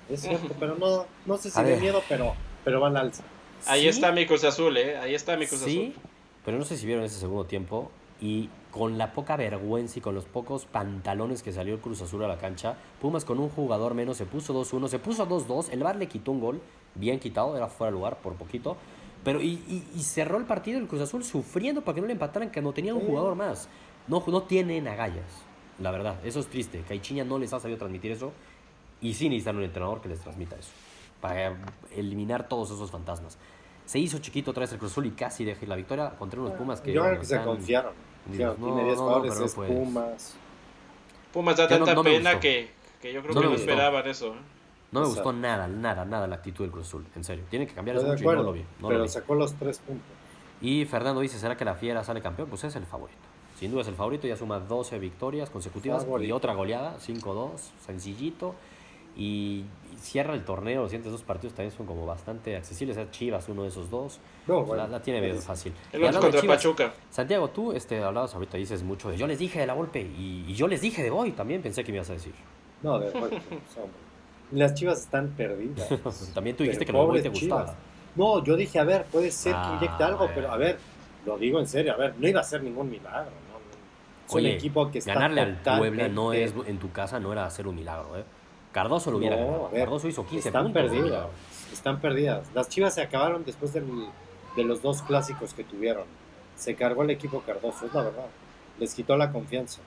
[0.09, 2.33] Es cierto, pero no, no sé si A de miedo, pero,
[2.65, 3.23] pero va al alza.
[3.67, 4.97] Ahí Sí, está mi Cruz Azul, ¿eh?
[4.99, 6.03] Ahí está mi Cruz Sí, Azul.
[6.45, 10.15] pero no sé si vieron ese segundo tiempo y con la poca vergüenza y con
[10.15, 13.95] los pocos pantalones que salió el Cruz Azul a la cancha, Pumas con un jugador
[13.95, 16.61] menos se puso 2-1, se puso 2-2, el VAR le quitó un gol,
[16.95, 18.77] bien quitado, era fuera de lugar por poquito,
[19.25, 22.13] pero y, y- y cerró el partido el Cruz Azul sufriendo para que no le
[22.13, 23.69] empataran, que no tenía un jugador más.
[24.09, 25.25] No, no tienen agallas,
[25.79, 28.33] la verdad, eso es triste, Caichiña no les ha sabido transmitir eso
[29.01, 30.71] y sí necesitan un entrenador que les transmita eso,
[31.21, 31.57] para
[31.95, 33.39] eliminar todos esos fantasmas.
[33.87, 36.53] Se hizo chiquito otra vez el Cruz Azul y casi deja la victoria contra unos
[36.53, 37.93] Pumas que Yo creo no que se confiaron.
[38.27, 39.75] No, tiene 10 no, no, jugadores, pero no es puedes.
[39.75, 40.37] Pumas.
[41.33, 42.41] Pumas da tanta pena gustó.
[42.41, 44.35] que, que yo creo No que no esperaban eso.
[44.35, 44.39] ¿eh?
[44.93, 47.45] No me O sea, gustó nada, nada, nada la actitud del Cruz Azul, en serio.
[47.49, 48.61] Tiene que cambiar eso mucho y no acuerdo, lo vi.
[48.61, 49.09] no lo pero vi.
[49.09, 50.07] sacó los tres puntos.
[50.61, 52.49] Y Fernando dice, ¿será que la Fiera sale campeón?
[52.49, 53.19] Pues es el favorito.
[53.59, 56.37] Sin duda es el favorito, ya suma 12 victorias consecutivas y Favorito.
[56.37, 57.51] otra goleada, 5-2,
[57.85, 58.55] sencillito.
[59.17, 62.97] Y y cierra el torneo, los siguientes dos partidos también son como bastante accesibles.
[62.97, 64.19] Es Chivas, uno de esos dos.
[64.47, 64.87] No, la, bueno.
[64.89, 65.73] la tiene medio fácil.
[65.93, 66.93] El otro contra Chivas, Pachuca.
[67.11, 70.45] Santiago, tú este, hablabas ahorita, dices mucho de yo les dije de la golpe y,
[70.49, 72.35] y yo les dije de hoy, también pensé que me ibas a decir.
[72.83, 73.43] No, de bueno, pues.
[74.53, 75.89] Las chivas están perdidas.
[76.35, 77.61] También tú dijiste Pero que lo pobres te Chivas.
[77.61, 77.79] gustaba.
[78.17, 80.79] No, yo dije, a ver, puede ser que Ah, inyecte algo, pero a ver,
[81.25, 83.61] lo digo en serio, a ver, no iba a ser ningún milagro, ¿no?
[84.27, 87.33] Es Oye, un equipo que está ganarle al Puebla no es en tu casa no
[87.33, 88.25] era hacer un milagro, ¿eh?
[88.73, 89.71] Cardoso lo hubiera No, ganado.
[89.71, 90.83] ver, Cardoso hizo 15 están puntos.
[90.83, 91.27] perdidas,
[91.73, 92.47] están perdidas.
[92.55, 94.07] Las chivas se acabaron después del-
[94.57, 96.05] de los dos clásicos que tuvieron.
[96.57, 98.27] Se cargó el equipo Cardoso, es la verdad.
[98.79, 99.81] Les quitó la confianza.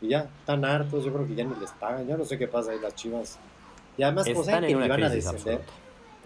[0.00, 2.48] Y ya, están hartos, yo creo que ya ni les pagan, ya no sé qué
[2.48, 3.38] pasa ahí las chivas.
[3.98, 5.54] Y además, pues que ni van a descender.
[5.54, 5.72] absoluta.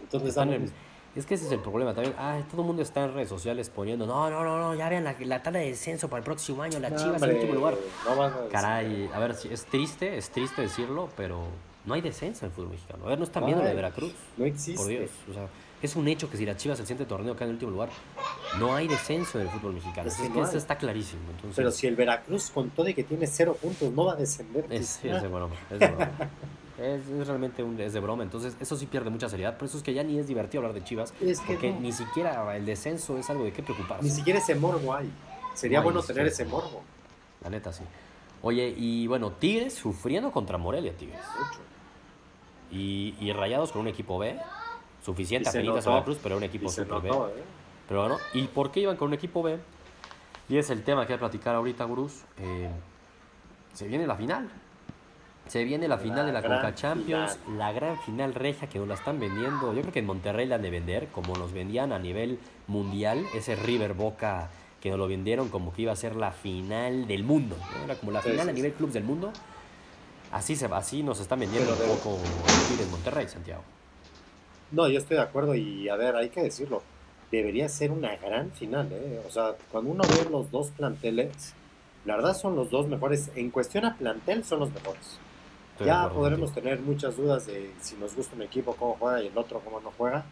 [0.00, 0.72] Entonces, Están en-
[1.16, 2.14] Es que ese es el problema también.
[2.18, 5.05] Ah, todo el mundo está en redes sociales poniendo, no, no, no, no, ya vean
[5.05, 7.74] la, la tabla de descenso para el próximo año, la No, Chivas en último lugar.
[8.05, 8.48] no a.
[8.48, 11.44] Caray, a ver, es triste, es triste decirlo, pero
[11.85, 13.05] no hay descenso en el fútbol mexicano.
[13.05, 14.12] A ver, no están viendo la de Veracruz.
[14.37, 14.77] No existe.
[14.77, 15.48] Por Dios, o sea,
[15.83, 17.90] es un hecho que si la Chivas el siguiente torneo queda en el último lugar,
[18.59, 20.09] no hay descenso en el fútbol mexicano.
[20.09, 21.22] Es Es, que que no eso está clarísimo.
[21.31, 24.16] Entonces, Pero si el Veracruz con todo y que tiene cero puntos no va a
[24.16, 24.64] descender.
[24.70, 26.11] es, pues, es de broma, es de broma.
[26.78, 29.56] Es, es realmente un, es de broma, entonces eso sí pierde mucha seriedad.
[29.56, 31.80] Por eso es que ya ni es divertido hablar de Chivas, Es que porque no.
[31.80, 34.02] ni siquiera el descenso es algo de qué preocuparse.
[34.04, 35.10] Ni siquiera ese morbo hay.
[35.54, 36.82] Sería No hay bueno tener ese morbo.
[37.42, 37.84] La neta, sí.
[38.42, 41.20] Oye, y bueno, Tigres sufriendo contra Morelia, Tigres.
[42.70, 44.37] Y, y Rayados con un equipo B,
[45.04, 45.90] suficiente apenitas a.
[45.90, 47.08] Veracruz, pero un equipo super B.
[47.08, 47.44] ¿eh?
[47.88, 49.58] Pero bueno, ¿y por qué iban con un equipo B?
[50.48, 52.22] Y es el tema que voy a platicar ahorita, Gurús.
[52.38, 52.68] Eh,
[53.72, 54.50] se viene la final.
[55.46, 58.88] Se viene la final La de la Conca Champions, la gran final regia que nos
[58.88, 59.74] la están vendiendo.
[59.74, 63.24] Yo creo que en Monterrey la han de vender, como nos vendían a nivel mundial,
[63.35, 67.24] ese River Boca que nos lo vendieron como que iba a ser la final del
[67.24, 67.57] mundo.
[67.57, 67.85] ¿no?
[67.85, 69.33] Era como la Sí, final sí, a nivel clubs del mundo.
[70.30, 72.18] Así, se, así nos están vendiendo Pero un poco
[72.68, 73.62] Tigres Monterrey, Santiago.
[74.72, 76.83] No, yo estoy de acuerdo y a ver, hay que decirlo.
[77.30, 79.22] Debería ser una gran final, ¿eh?
[79.26, 81.54] O sea, cuando uno ve los dos planteles,
[82.04, 83.30] la verdad son los dos mejores.
[83.37, 85.18] En cuestión a plantel, son los mejores.
[85.74, 86.62] Estoy ya podremos contigo.
[86.76, 89.80] tener muchas dudas de si nos gusta un equipo, cómo juega y el otro, cómo
[89.80, 90.24] no juega.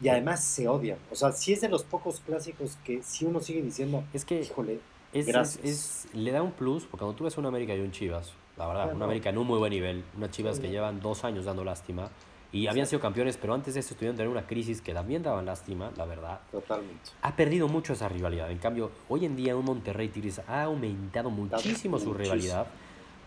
[0.00, 0.98] Y además se odian.
[1.10, 4.40] O sea, sí es de los pocos clásicos que si uno sigue diciendo, Es que
[4.40, 4.80] híjole,
[5.12, 5.64] Es, Gracias.
[5.64, 8.32] es- es- le da un plus, porque cuando tú ves un América y un Chivas,
[8.56, 9.02] la verdad, Ah, un.
[9.02, 10.62] América en un muy buen nivel, unas Chivas Sí.
[10.62, 12.08] que llevan dos años dando lástima,
[12.50, 15.44] y habían sido campeones, pero antes de eso estuvieron teniendo una crisis que también daban
[15.46, 16.40] lástima, la verdad.
[16.50, 17.10] totalmente.
[17.22, 18.50] Ha perdido mucho esa rivalidad.
[18.50, 22.66] En cambio, hoy en día un Monterrey Tigres ha aumentado muchísimo su muchísimo.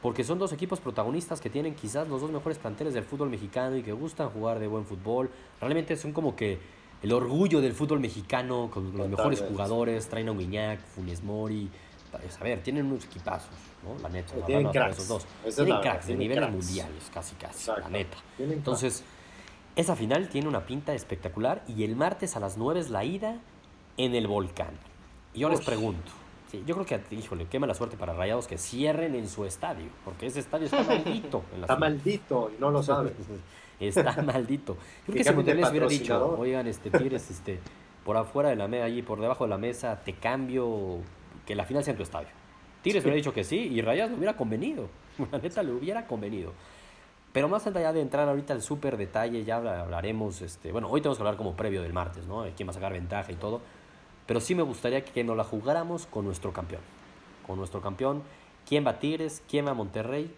[0.06, 3.76] Porque son dos equipos protagonistas que tienen quizás los dos mejores planteles del fútbol mexicano
[3.76, 5.32] y que gustan jugar de buen fútbol.
[5.60, 6.60] Realmente son como que
[7.02, 11.72] el orgullo del fútbol mexicano con los mejores jugadores, traen a Guiñac, Funes Mori.
[12.40, 13.50] A ver, tienen unos equipazos,
[13.84, 14.00] ¿no?
[14.04, 14.38] La neta.
[14.38, 14.94] la Tienen cracks.
[14.94, 15.26] esos dos.
[15.44, 16.66] Esa Tienen cracks de niveles cracks.
[16.66, 18.18] mundiales, casi casi, la neta.
[18.38, 19.04] Tienen Entonces,
[19.76, 23.40] esa final tiene una pinta espectacular y el martes a las 9 es la ida
[23.98, 24.78] en el volcán.
[25.34, 26.12] Y yo les pregunto,
[26.56, 29.88] Sí, yo creo que, híjole, qué mala suerte para Rayados que cierren en su estadio,
[30.06, 31.44] porque ese estadio está maldito.
[31.60, 33.14] está maldito y no lo sabes.
[33.80, 34.76] está maldito.
[35.08, 37.60] Yo creo que si Monterrey hubiera dicho, oigan, este, Tigres, este,
[38.06, 41.00] por afuera de la mesa, allí por debajo de la mesa, te cambio,
[41.46, 42.30] que la final sea en tu estadio.
[42.82, 44.88] Tigres hubiera dicho que sí y Rayados le hubiera convenido.
[45.32, 46.54] La neta le hubiera convenido.
[47.34, 51.18] Pero más allá de entrar ahorita al súper detalle, ya hablaremos, este, bueno, hoy tenemos
[51.18, 52.46] que hablar como previo del martes, ¿no?
[52.56, 53.60] Quién va a sacar ventaja y todo.
[54.26, 56.82] Pero sí me gustaría que nos la jugáramos con nuestro campeón.
[57.46, 58.24] Con nuestro campeón.
[58.68, 59.44] ¿Quién va a Tigres?
[59.50, 60.32] ¿Quién va a Monterrey?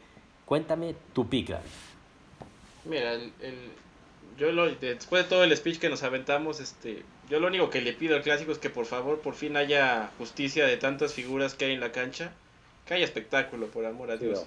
[0.45, 1.55] Cuéntame tu pick,
[2.85, 3.31] Mira, el,
[4.37, 7.81] yo lo, después de todo el speech que nos aventamos, este, yo lo único que
[7.81, 11.55] le pido al clásico es que por favor por fin haya justicia de tantas figuras
[11.55, 12.31] que hay en la cancha,
[12.85, 14.45] que haya espectáculo, por amor a Dios.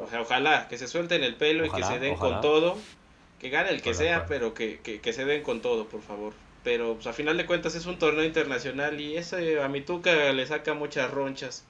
[0.00, 2.78] Ojalá, que se suelten el pelo y que se den con todo.
[3.40, 6.32] Que gane el que sea, pero que, que, se den con todo, por favor.
[6.64, 10.32] Pero pues, a final de cuentas es un torneo internacional y ese a mi Tuca
[10.32, 11.64] le saca muchas ronchas.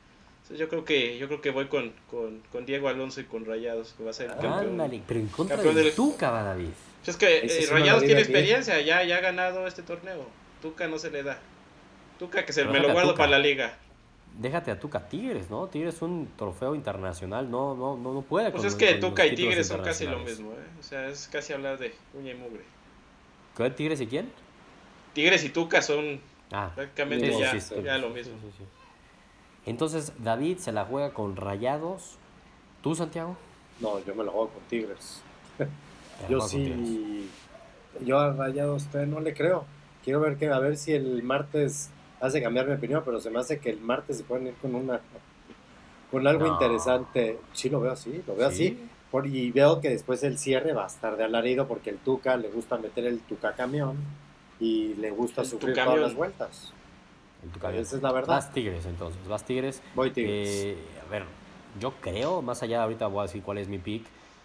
[0.57, 4.05] yo creo que yo creo que voy con, con, Diego Alonso y con Rayados, que
[4.05, 5.03] va a ser el campeón.
[5.07, 6.69] pero en contra de Tuca, va David.
[7.05, 10.27] Pues, es que eh, Rayados tiene experiencia, ya, ya ha ganado este torneo.
[10.63, 11.39] Tuca no se le da.
[12.19, 13.77] Tuca que se me lo guardo para la liga
[14.39, 15.69] déjate a Tuca Tigres, ¿no?
[15.69, 18.51] Tigres es un trofeo internacional, no, no, no, no puede.
[18.51, 20.67] Pues es que Tuca y Tigres son casi lo mismo, ¿eh?
[20.81, 22.63] O sea, es casi hablar de uña y mugre.
[23.57, 24.31] ¿Qué Tigres y quién?
[25.14, 26.20] Tigres y Tuca son
[26.53, 27.33] ah, prácticamente
[27.83, 28.35] ya, lo mismo.
[29.64, 32.18] Entonces, David se la juega con Rayados.
[32.83, 33.37] ¿Tú, Santiago?
[33.81, 35.22] No, yo me la juego con Tigres.
[36.29, 37.31] yo sí.
[38.05, 39.64] Yo a Rayados no le creo.
[40.03, 43.38] Quiero ver que a ver si el martes hace cambiar mi opinión, pero se me
[43.38, 45.00] hace que el martes se pueden ir con una
[46.11, 47.38] con algo interesante.
[47.53, 48.79] Sí, lo veo así, lo veo así.
[49.11, 52.37] Por, y veo que después el cierre va a estar de alarido porque el Tuca
[52.37, 53.96] le gusta meter el Tuca camión
[54.61, 56.73] y le gusta sufrir todas las vueltas.
[57.43, 58.37] El Tuca Esa es la verdad.
[58.37, 59.83] Vas Tigres entonces, vas Tigres.
[59.95, 60.49] Voy Tigres.
[60.49, 61.25] Eh, a ver,
[61.81, 64.05] yo creo, más allá de ahorita voy a decir cuál es mi pick,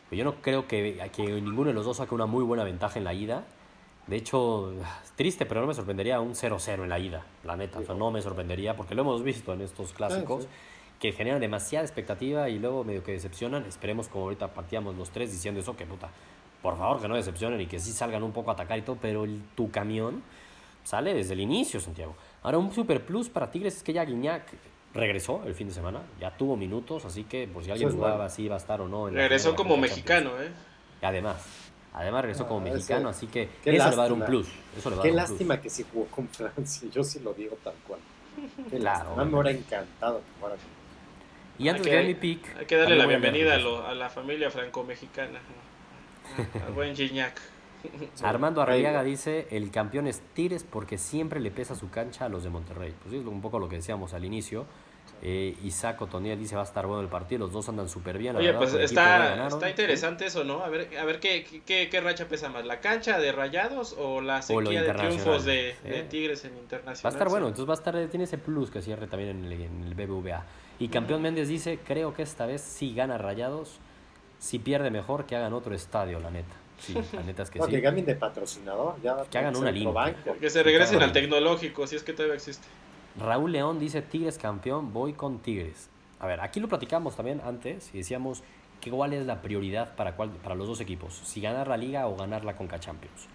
[0.09, 2.97] pero yo no creo que, que ninguno de los dos saque una muy buena ventaja
[2.97, 3.45] en la ida.
[4.07, 4.73] De hecho,
[5.15, 7.79] triste, pero no me sorprendería un 0-0 en la ida, la neta.
[7.79, 10.47] O sea, no me sorprendería porque lo hemos visto en estos clásicos
[10.99, 13.65] que generan demasiada expectativa y luego medio que decepcionan.
[13.65, 16.09] Esperemos como ahorita partíamos los tres diciendo eso, que puta,
[16.61, 18.97] por favor que no decepcionen y que sí salgan un poco a atacar y todo,
[19.01, 20.23] pero el, tu camión
[20.83, 22.15] sale desde el inicio, Santiago.
[22.43, 24.43] Ahora un super plus para Tigres es que ya Guiñac
[24.93, 28.43] regresó el fin de semana, ya tuvo minutos, así que pues si alguien jugaba si
[28.43, 29.07] iba a estar o no.
[29.07, 30.49] regresó como mexicano, ¿eh?
[31.01, 31.37] Además.
[31.93, 34.47] Además regresó como ah, mexicano, así que eso le va a dar un plus.
[35.01, 37.99] Qué lástima que sí jugó con Francia, yo sí lo digo tal cual.
[38.69, 39.15] claro.
[39.15, 40.55] me hubiera encantado que fuera
[41.57, 42.57] Y antes de mi pick...
[42.57, 45.39] Hay que darle la bienvenida a, la familia franco-mexicana.
[46.65, 47.39] Al buen Gignac.
[48.23, 52.43] Armando Arriaga dice, el campeón es Tires porque siempre le pesa su cancha a los
[52.43, 52.93] de Monterrey.
[53.01, 54.65] Pues es un poco lo que decíamos al inicio.
[55.21, 58.37] Eh, Isaac Otoniel dice va a estar bueno el partido, los dos andan súper bien.
[58.37, 60.63] Oye, pues está, está interesante eso, ¿no?
[60.63, 64.21] A ver, a ver qué, qué, qué, racha pesa más, la cancha de Rayados o
[64.21, 67.05] la sequía de triunfos de, de, Tigres en Internacional.
[67.05, 69.45] Va a estar bueno, entonces va a estar, tiene ese plus que cierre también en
[69.45, 70.45] el, en el BBVA.
[70.79, 73.79] Y campeón Méndez dice, creo que esta vez sí gana Rayados,
[74.39, 76.55] si pierde mejor que hagan otro estadio, la neta.
[76.79, 77.69] Sí, la neta es que sí.
[77.69, 80.15] Que cambien de patrocinador, ya que hagan una línea.
[80.39, 82.65] Que se regresen al tecnológico, si es que todavía existe.
[83.19, 85.89] Raúl León dice Tigres campeón, voy con Tigres.
[86.19, 88.43] A ver, aquí lo platicamos también antes y decíamos
[88.79, 92.07] que cuál es la prioridad para, cuál, para los dos equipos, si ganar la liga
[92.07, 93.27] o ganar la Conca Champions.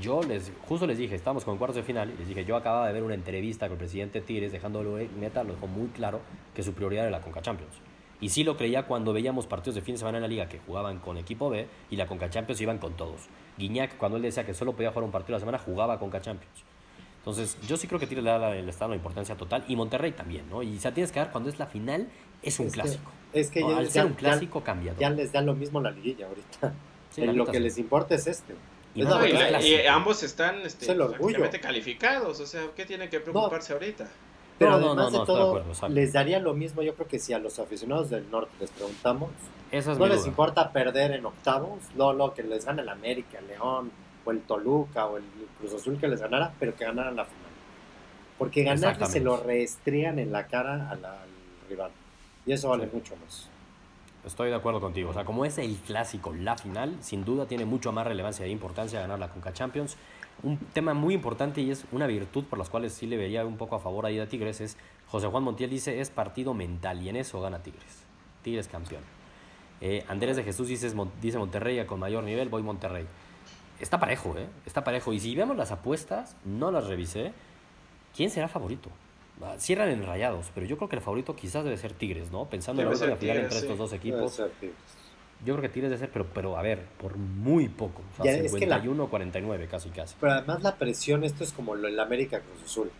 [0.00, 2.86] Yo les, justo les dije, estamos con cuartos de final, y les dije, yo acababa
[2.86, 6.20] de ver una entrevista con el presidente Tigres, dejándolo neta, lo dejó muy claro
[6.54, 7.72] que su prioridad era la Conca Champions.
[8.22, 10.60] Y sí lo creía cuando veíamos partidos de fin de semana en la liga que
[10.60, 13.22] jugaban con equipo B y la Conca Champions iban con todos.
[13.58, 16.20] Guiñac, cuando él decía que solo podía jugar un partido a la semana, jugaba Conca
[16.20, 16.64] Champions.
[17.18, 20.12] Entonces, yo sí creo que Tigres le da el estado la importancia total y Monterrey
[20.12, 20.62] también, ¿no?
[20.62, 22.08] Y se tienes que dar cuando es la final,
[22.44, 23.10] es un clásico.
[23.32, 24.94] es que ya, al ser un clásico cambia.
[25.00, 26.74] Ya les da lo mismo la liguilla ahorita.
[27.32, 28.54] lo que les importa es este.
[28.94, 29.02] Y,
[29.88, 30.96] ambos están este,
[31.60, 34.08] calificados, o sea, ¿qué tiene que preocuparse ahorita?
[34.58, 37.58] Pero no, además de todo, les daría lo mismo, yo creo que si a los
[37.58, 39.30] aficionados del norte les preguntamos,
[39.98, 43.90] no les importa perder en octavos, no, lo que les gane el América, el León,
[44.24, 45.24] o el Toluca o el
[45.58, 47.50] Cruz Azul que les ganara, pero que ganaran la final.
[48.38, 51.00] Porque ganar se lo reestrían en la cara al
[51.68, 51.90] rival.
[52.46, 53.48] Y eso vale mucho más.
[54.24, 55.10] Estoy de acuerdo contigo.
[55.10, 58.50] O sea, como es el clásico, la final, sin duda tiene mucho más relevancia e
[58.50, 59.96] importancia ganar la Conca Champions.
[60.42, 63.56] Un tema muy importante y es una virtud por las cuales sí le vería un
[63.56, 64.76] poco a favor ahí a Tigres es
[65.08, 68.02] José Juan Montiel dice es partido mental y en eso gana Tigres.
[68.42, 69.02] Tigres campeón.
[69.80, 73.06] Eh, Andrés de Jesús dice, dice Monterrey con mayor nivel, voy Monterrey.
[73.80, 74.46] Está parejo, ¿eh?
[74.64, 75.12] Está parejo.
[75.12, 77.32] Y si vemos las apuestas, no las revisé.
[78.16, 78.90] ¿Quién será favorito?
[79.42, 82.44] ah, cierran en rayados, pero yo creo que el favorito quizás debe ser Tigres, ¿no?
[82.46, 83.64] Pensando en la Debe ser última final entre sí.
[83.64, 84.76] estos dos Debe equipos, ser Tigres.
[85.44, 88.02] Yo creo que Tigres debe ser, pero, pero a ver, por muy poco.
[88.18, 90.14] O Ya, sea, es que la- 51 49 casi casi.
[90.20, 92.90] Pero además la presión, esto es como lo en la América Cruz Azul.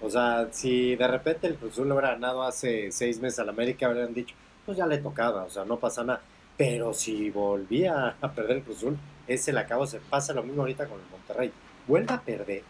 [0.00, 3.86] O sea, si de repente el Cruz Azul hubiera ganado hace seis meses al América,
[3.86, 6.20] habrían dicho, pues ya le tocaba, o sea, no pasa nada.
[6.56, 10.62] Pero si volvía a perder el Cruz Azul, ese le acabo, se pasa lo mismo
[10.62, 11.52] ahorita con el Monterrey.
[11.86, 12.62] Vuelve a perder.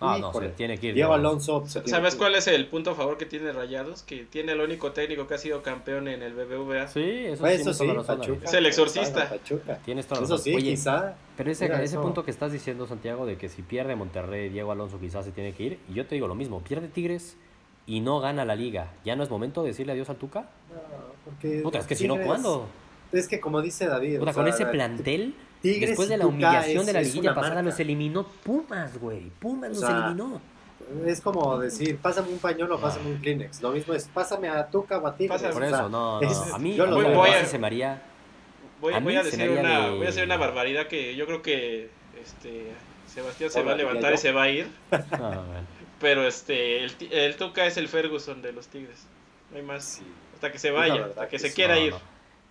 [0.00, 0.94] Ah, no, se tiene que ir.
[0.94, 1.64] Diego Alonso.
[1.66, 4.02] ¿Sabes cuál es el punto a favor que tiene Rayados?
[4.02, 6.88] Que tiene el único técnico que ha sido campeón en el BBVA.
[6.88, 8.44] Sí, eso, Pues sí, eso sí, Pachuca.
[8.44, 9.28] Es el exorcista.
[9.30, 9.78] Pachuca.
[9.84, 10.44] Tienes toda la Eso razón.
[10.44, 11.14] sí, Oye, quizá.
[11.36, 14.48] Pero ese, Mira, ese eso- punto que estás diciendo, Santiago, de que si pierde Monterrey,
[14.50, 15.78] Diego Alonso quizás se tiene que ir.
[15.88, 17.36] Y yo te digo lo mismo, pierde Tigres
[17.86, 18.92] y no gana la liga.
[19.04, 20.40] ¿Ya no es momento de decirle adiós al Tuca?
[20.70, 20.76] No,
[21.24, 22.66] porque Puta, es que si no, ¿cuándo?
[23.12, 24.18] Es que como dice David.
[24.18, 25.34] Puta, o con sea, ese plantel,
[25.72, 27.70] Tigres después de la humillación es- de la liguilla pasada, marca.
[27.70, 29.30] los eliminó Pumas, güey.
[29.40, 30.40] Pumas O los sea, eliminó.
[31.06, 33.62] Es como decir, pásame un pañuelo, pásame un Kleenex.
[33.62, 35.40] Lo mismo es, pásame a Tuca o a Tigres.
[35.40, 36.28] Pasa- Por o sea, eso, no, no.
[36.30, 38.02] es- A mí, yo lo Voy verdad a- se me haría...
[38.80, 41.40] Voy, A voy a decir una, de- voy a decir una barbaridad que yo creo
[41.40, 41.88] que
[42.22, 42.72] este
[43.06, 44.68] Sebastián se Hola, va a levantar ¿ya y se va a ir.
[44.90, 45.74] No, bueno.
[46.00, 49.06] Pero este el, ti- el Tuca es el Ferguson de los Tigres.
[49.50, 49.84] No hay más.
[49.84, 50.02] sí.
[50.34, 51.92] Hasta que se vaya, hasta que que se quiera No, ir.
[51.92, 52.00] no.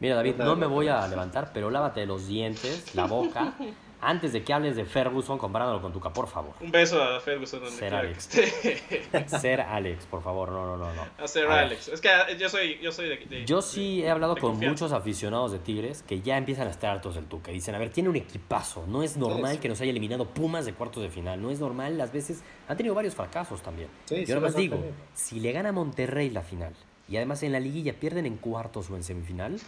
[0.03, 3.53] Mira, David, no me voy a levantar, pero lávate los dientes, la boca,
[4.01, 6.51] antes de que hables de Ferguson comparándolo con Tuca, por favor.
[6.59, 8.35] Un beso a Ferguson donde Ser Alex.
[8.37, 9.27] esté.
[9.39, 11.01] Ser Alex, por favor, no, no, no, no.
[11.17, 11.61] a ser A.
[11.61, 11.87] Alex.
[11.87, 14.83] Es que ah, yo soy, yo soy de, de- Yo sí he hablado con confianza.
[14.85, 17.51] muchos aficionados de Tigres que ya empiezan a estar hartos del Tuca.
[17.53, 18.83] Dicen, a ver, tiene un equipazo.
[18.87, 19.59] No es normal sí.
[19.59, 21.41] que nos haya eliminado Pumas de cuartos de final.
[21.41, 23.87] No es normal, las veces han tenido varios fracasos también.
[24.03, 26.73] Sí, sí Yo nada más digo, si le gana a Monterrey la final
[27.07, 29.59] y además en la liguilla pierden en cuartos o en semifinal,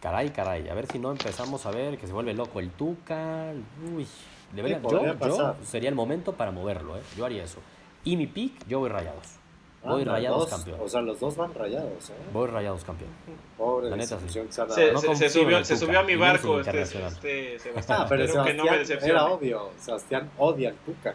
[0.00, 3.52] caray, caray, a ver si no empezamos a ver que se vuelve loco el Tuca.
[3.94, 4.06] Uy,
[4.52, 5.56] debería, Sí, yo, yo pasar.
[5.64, 7.02] sería el momento para moverlo, ¿eh?
[7.16, 7.60] yo haría eso.
[8.04, 9.38] Y mi pick, yo voy rayados.
[9.84, 10.80] Voy Anda, rayados dos, campeón.
[10.82, 12.14] O sea, los dos van rayados, ¿eh?
[12.32, 13.10] Voy rayados campeón.
[13.56, 14.28] Pobre La neta, sí.
[14.28, 18.00] se no subió, se subió a mi barco este, este Sebastián.
[18.02, 19.70] Ah, pero Espero que no me Sebastián era obvio.
[19.78, 21.14] Sebastián odia al Tuca.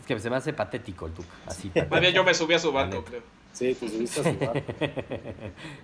[0.00, 1.72] Es que se me hace patético el Tuca, así.
[1.90, 3.22] Más bien yo me subí a su barco, creo.
[3.56, 4.72] Sí, te subiste a su barco.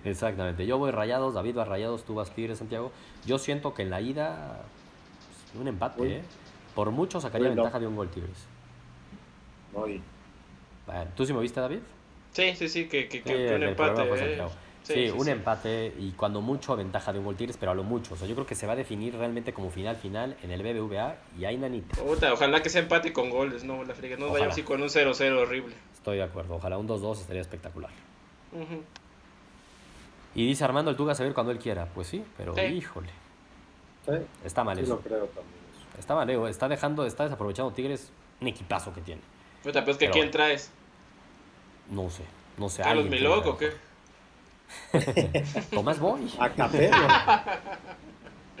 [0.05, 0.67] Exactamente.
[0.67, 2.91] Yo voy rayados, David va rayados, tú vas Tigres, Santiago.
[3.25, 4.61] Yo siento que en la ida,
[5.51, 6.07] pues, un empate, Uy.
[6.09, 6.21] ¿eh?
[6.75, 7.63] Por mucho sacaría Uy, no.
[7.63, 8.45] ventaja de un gol Tigres.
[9.73, 9.99] No, y-
[10.85, 11.79] Bueno, ¿Tú sí me viste, David?
[12.33, 14.03] Sí, sí, sí, que, que, que Sí, un empate.
[14.03, 14.43] eh.
[14.83, 15.31] Sí, Sí, sí, un sí.
[15.31, 18.15] empate y cuando mucho ventaja de un gol Tigres, pero a lo mucho.
[18.15, 20.61] O sea, yo creo que se va a definir realmente como final final en el
[20.61, 21.95] BBVA y hay nanita.
[22.01, 24.17] Puta, ojalá que sea empate con goles, no, la friega.
[24.17, 24.33] No Ojalá.
[24.33, 25.73] vayamos así con un 0-0 horrible.
[25.93, 26.55] Estoy de acuerdo.
[26.55, 27.91] Ojalá un 2-2 estaría espectacular.
[30.35, 31.85] Y dice Armando el Tuca se ver cuando él quiera.
[31.93, 32.61] Pues sí, pero Sí.
[32.61, 33.09] híjole.
[34.05, 34.11] sí,
[34.43, 34.95] Está mal sí eso.
[34.95, 35.55] lo creo también.
[35.91, 35.99] eso.
[35.99, 39.21] Está mal, eh, está dejando, está desaprovechando Tigres un equipazo que tiene.
[39.63, 40.71] Puta, pues que Pero ¿quién traes?
[41.89, 42.23] No sé,
[42.57, 42.81] no sé.
[42.81, 43.71] ¿Carlos alguien Milok o qué?
[45.71, 46.31] Tomás Boy.
[46.39, 46.95] A Capelo.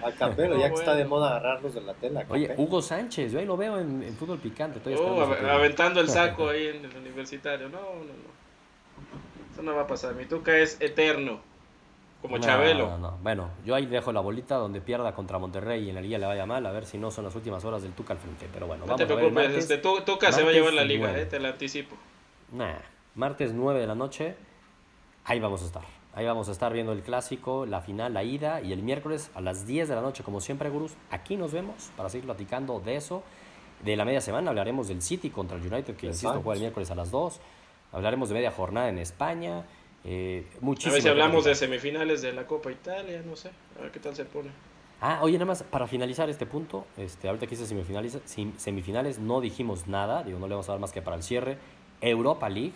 [0.05, 2.25] A Capelo, No, ya que está de moda agarrarlos de la tela.
[2.29, 2.53] Oye.
[2.57, 4.77] Hugo Sánchez, yo ahí lo veo en, en fútbol picante.
[4.79, 7.69] Estoy Oh, aventando el saco ahí en el universitario.
[7.69, 9.53] No, no, no.
[9.53, 10.15] Eso no va a pasar.
[10.15, 11.39] Mi Tuca es eterno.
[12.21, 12.87] Como No, Chabelo.
[12.89, 13.17] No, no.
[13.21, 16.25] Bueno, yo ahí dejo la bolita donde pierda contra Monterrey y en la liga le
[16.25, 18.47] vaya mal, a ver si no son las últimas horas del Tuca al frente.
[18.53, 19.17] Pero bueno, No vamos te a ver.
[19.17, 21.95] preocupes, martes, este, Tu- Tuca se va a llevar la liga, eh, te la anticipo.
[22.53, 22.75] Nah,
[23.15, 24.35] martes 9 de la noche,
[25.25, 25.83] ahí vamos a estar.
[26.15, 29.41] Ahí vamos a estar viendo el clásico, la final, la ida y el miércoles a
[29.41, 30.93] las 10 de la noche, como siempre, gurús.
[31.09, 33.23] Aquí nos vemos para seguir platicando de eso.
[33.83, 36.91] De la media semana hablaremos del City contra el United, que insisto, juega el miércoles
[36.91, 37.39] a las 2.
[37.93, 39.65] Hablaremos de media jornada en España.
[40.05, 43.49] Eh, A muchísimo ver si hablamos de semifinales de la Copa Italia, no sé.
[43.79, 44.51] A ver qué tal se pone.
[45.01, 48.19] Ah, oye, nada más para finalizar este punto, este, ahorita que hice semifinales,
[48.57, 51.57] semifinales, no dijimos nada, digo, no le vamos a dar más que para el cierre.
[51.99, 52.73] Europa League,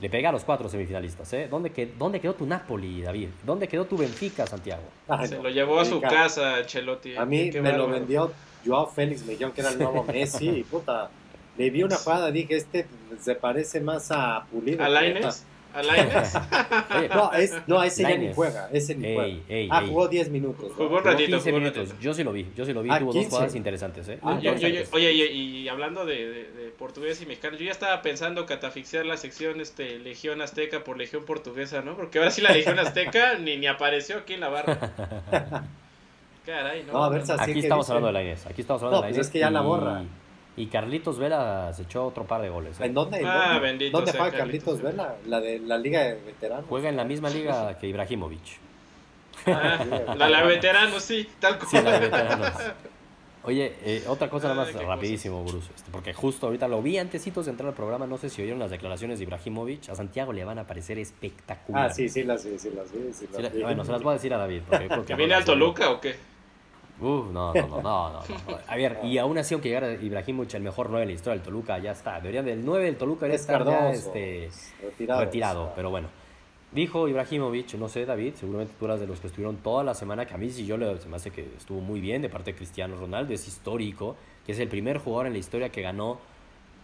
[0.00, 1.48] le pega a los cuatro semifinalistas, ¿eh?
[1.50, 3.28] ¿Dónde, qued- ¿Dónde quedó tu Napoli, David?
[3.44, 4.82] ¿Dónde quedó tu Benfica, Santiago?
[5.08, 5.44] Ay, Se no.
[5.44, 7.16] lo llevó a su casa, Chelotti.
[7.16, 8.32] A mí me lo vendió
[8.66, 10.48] Joao Félix, me dijeron que era el nuevo Messi.
[10.50, 11.08] Y puta,
[11.56, 12.86] le vi una jugada, dije, este
[13.20, 14.84] se parece más a Pulido.
[14.84, 15.44] ¿A Lainez?
[15.76, 16.32] ¿A Lainez?
[17.14, 18.34] No, es, no, ese ya ni Lainez.
[18.36, 19.34] juega, ese ni Ey, juega.
[19.48, 19.88] ey, ah, ey.
[19.88, 20.68] jugó 10 minutos.
[20.70, 20.74] ¿no?
[20.74, 22.02] Jugó un ratito, 15 jugó un minutos, ratito.
[22.02, 23.24] yo sí lo vi, yo sí lo vi, Ah, tuvo 15.
[23.26, 24.18] dos jugadas interesantes, ¿eh?
[24.22, 24.94] Ah, Yo- yo- yo- Interesantes.
[24.94, 29.04] oye, y, y hablando de, de- de portugués y mexicano, yo ya estaba pensando catafixiar
[29.06, 31.94] la sección este, Legión Azteca por Legión Portuguesa, ¿no?
[31.96, 34.92] Porque ahora sí la Legión Azteca ni, ni apareció aquí en la barra.
[36.46, 36.92] Caray, ¿no?
[36.92, 39.08] No, a ver, Aquí estamos dice- hablando de la Inés, aquí estamos hablando No, de
[39.08, 39.26] la pues Inés.
[39.26, 40.04] es que ya la borra.
[40.56, 42.80] Y Carlitos Vela se echó otro par de goles.
[42.80, 42.86] ¿eh?
[42.86, 43.22] ¿En dónde?
[43.24, 43.60] Ah, dónde?
[43.60, 45.16] bendito ¿Dónde sea juega Carlitos Carlitos Vela?
[45.26, 46.64] La de la Liga de Veteranos.
[46.68, 48.58] Juega en la misma liga que Ibrahimovic.
[49.46, 49.84] Ah,
[50.16, 51.70] la, la veterano, sí, tal cual.
[51.70, 52.52] Sí, la de veteranos.
[53.46, 57.44] Oye, eh, otra cosa nada más rapidísimo, Bruce, este, porque justo ahorita lo vi antesitos
[57.44, 60.44] de entrar al programa, no sé si oyeron las declaraciones de Ibrahimovic, a Santiago le
[60.44, 61.92] van a parecer espectaculares.
[61.92, 63.12] Ah, sí, sí las vi, sí las vi.
[63.12, 63.62] Sí las vi.
[63.62, 64.62] Bueno, se las voy a decir a David.
[64.88, 66.16] Porque, ¿Viene al Toluca o qué?
[67.00, 68.20] Uf, no, no, no, no, no,
[68.66, 71.44] A ver, y aún así, aunque llegara Ibrahimovic el mejor 9 de la historia del
[71.44, 72.16] Toluca, ya está.
[72.20, 74.48] Deberían del 9 del Toluca debería estar ya este,
[74.82, 76.08] retirado, retirado pero bueno.
[76.72, 80.26] Dijo Ibrahimovic, no sé, David, seguramente tú eras de los que estuvieron toda la semana,
[80.26, 82.52] que a mí sí yo le, se me hace que estuvo muy bien de parte
[82.52, 86.18] de Cristiano Ronaldo, es histórico, que es el primer jugador en la historia que ganó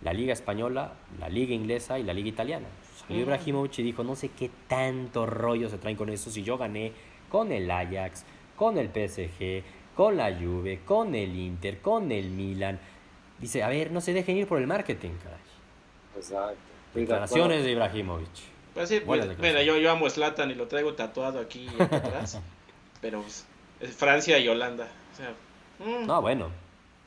[0.03, 2.67] la Liga Española, la Liga Inglesa y la Liga Italiana.
[2.97, 6.57] Salió Ibrahimovic y dijo, no sé qué tanto rollo se traen con eso, si yo
[6.57, 6.93] gané
[7.29, 8.25] con el Ajax,
[8.57, 9.63] con el PSG,
[9.97, 12.79] con la Juve, con el Inter, con el Milan.
[13.39, 15.39] Dice, a ver, no se dejen ir por el marketing, caray.
[16.17, 16.57] Exacto.
[16.95, 18.29] Declaraciones de Ibrahimovic.
[18.75, 22.41] Pues sí, pues, mira, yo, yo amo Slatan y lo traigo tatuado aquí atrás.
[23.01, 23.45] pero pues,
[23.81, 24.89] es Francia y Holanda.
[25.13, 25.35] O sea,
[25.87, 26.07] mm.
[26.07, 26.51] No, bueno.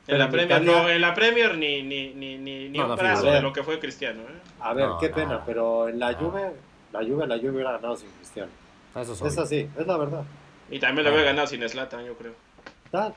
[0.06, 3.42] En la, Premier, no, en la Premier ni, ni, ni, ni, ni un brazo de
[3.42, 4.22] lo que fue Cristiano.
[4.22, 4.40] ¿eh?
[4.60, 6.52] A ver, qué pena, pero en la Juve,
[6.92, 8.52] la Juve, la Juve hubiera ganado sin Cristiano.
[8.94, 10.22] Ah, eso es así, es la verdad.
[10.70, 12.34] Y también lo hubiera ganado sin Slatan, yo creo.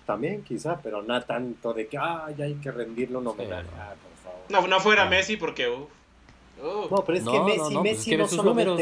[0.05, 3.67] También quizá, pero no tanto de que ay, hay que rendirle un homenaje.
[3.77, 4.45] Ah, por favor.
[4.49, 5.67] No, no fuera Messi porque...
[5.69, 5.87] Uh,
[6.61, 8.81] no, pero es que Messi, no, Messi pues no números.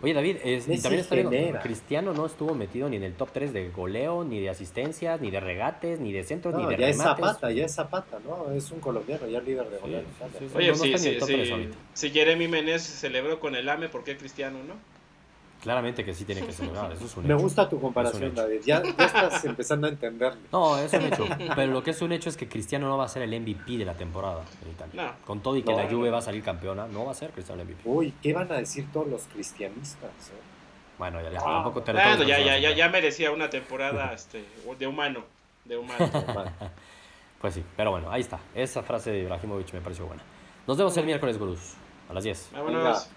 [0.00, 0.36] Oye, David,
[0.82, 4.40] también está viendo, Cristiano no estuvo metido ni en el top 3 de goleo, ni
[4.40, 7.74] de asistencias, ni de regates, ni de centros, ni de ya es Zapata, ya es
[7.74, 8.50] Zapata, ¿no?
[8.52, 10.02] Es un colombiano, ya líder de goleo.
[10.54, 14.74] Oye, sí, sí, sí, si Jeremy Menez celebró con el AME, ¿por qué Cristiano no?
[15.62, 18.60] Claramente que sí tiene que celebrar, eso es un Me gusta tu comparación, David.
[18.64, 20.40] Ya, estás empezando a entenderlo.
[20.52, 21.26] No, es un hecho.
[21.56, 23.76] Pero lo que es un hecho es que Cristiano no va a ser el MVP
[23.76, 25.14] de la temporada en Italia.
[25.26, 27.62] Con todo y que la Juve va a salir campeona, no va a ser Cristiano
[27.62, 27.82] el MVP.
[27.84, 30.10] Uy, ¿qué van a decir todos los cristianistas?
[30.28, 30.40] Eh?
[30.96, 34.44] Bueno, ya, ya, ah, tampoco te ya, ya, ya, ya, merecía una temporada este,
[34.78, 35.24] de humano.
[35.64, 36.10] De humano.
[37.40, 38.38] pues sí, pero bueno, ahí está.
[38.54, 40.22] Esa frase de Ibrahimovic me pareció buena.
[40.66, 41.74] Nos vemos el miércoles, Gurús,
[42.08, 42.50] a las 10.
[42.52, 43.08] Vámonos.